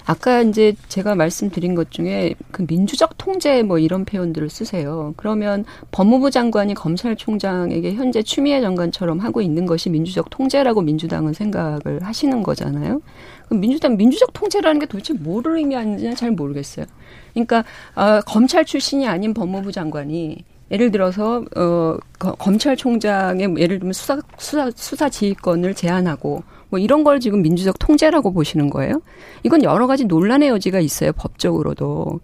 [0.06, 5.14] 아까 이제 제가 말씀드린 것 중에 그 민주적 통제 뭐 이런 표현들을 쓰세요.
[5.18, 12.42] 그러면 법무부 장관이 검찰총장에게 현재 추미애 장관처럼 하고 있는 것이 민주적 통제라고 민주당은 생각을 하시는
[12.44, 13.02] 거잖아요.
[13.46, 16.86] 그럼 민주당 민주적 통제라는 게 도대체 뭐를 의미하는지는 잘 모르겠어요.
[17.34, 17.64] 그러니까
[17.96, 25.10] 어, 검찰 출신이 아닌 법무부 장관이 예를 들어서 어 검찰총장의 예를 들면 수사 수사 수사
[25.10, 29.02] 지휘권을 제한하고 뭐 이런 걸 지금 민주적 통제라고 보시는 거예요?
[29.44, 32.20] 이건 여러 가지 논란의 여지가 있어요, 법적으로도.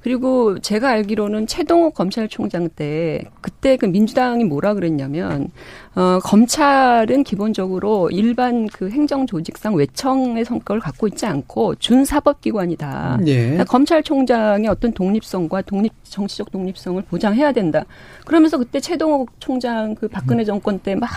[0.00, 5.48] 그리고 제가 알기로는 최동욱 검찰총장 때 그때 그 민주당이 뭐라 그랬냐면
[5.94, 13.20] 어 검찰은 기본적으로 일반 그 행정 조직상 외청의 성격을 갖고 있지 않고 준사법기관이다.
[13.26, 13.36] 예.
[13.42, 17.84] 그러니까 검찰총장의 어떤 독립성과 독립 정치적 독립성을 보장해야 된다.
[18.26, 21.10] 그러면서 그때 최동욱 총장 그 박근혜 정권 때 막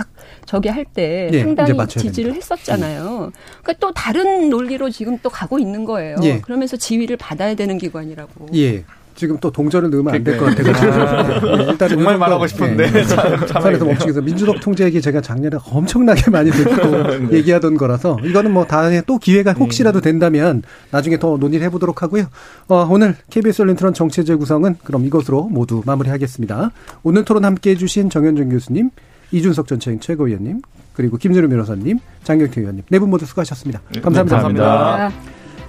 [0.46, 3.32] 저기 할때 예, 상당히 지지를 했었잖아요.
[3.62, 6.18] 그러니까 또 다른 논리로 지금 또 가고 있는 거예요.
[6.24, 6.40] 예.
[6.42, 8.48] 그러면서 지위를 받아야 되는 기관이라고.
[8.56, 8.79] 예.
[9.20, 13.04] 지금 또 동전을 넣으면 안 될 것 같아가지고 예, 일단 정말 말하고 싶은데 예.
[13.04, 14.22] 산에서 멈추겠어.
[14.22, 19.52] 민주당 통제 얘기 제가 작년에 엄청나게 많이 듣고 얘기하던 거라서 이거는 뭐 다음에 또 기회가
[19.54, 22.26] 혹시라도 된다면 나중에 더 논의를 해보도록 하고요.
[22.70, 26.72] 어, 오늘 KBS 토론 정체제 구성은 그럼 이것으로 모두 마무리하겠습니다.
[27.04, 28.90] 오늘 토론 함께해 주신 정현준 교수님,
[29.32, 30.62] 이준석 전체행 최고위원님,
[30.94, 33.82] 그리고 김준우 변호사님, 장경태 의원님 네 분 모두 수고하셨습니다.
[34.02, 34.36] 감사합니다.
[34.38, 35.06] 감사합니다.
[35.06, 35.12] 아,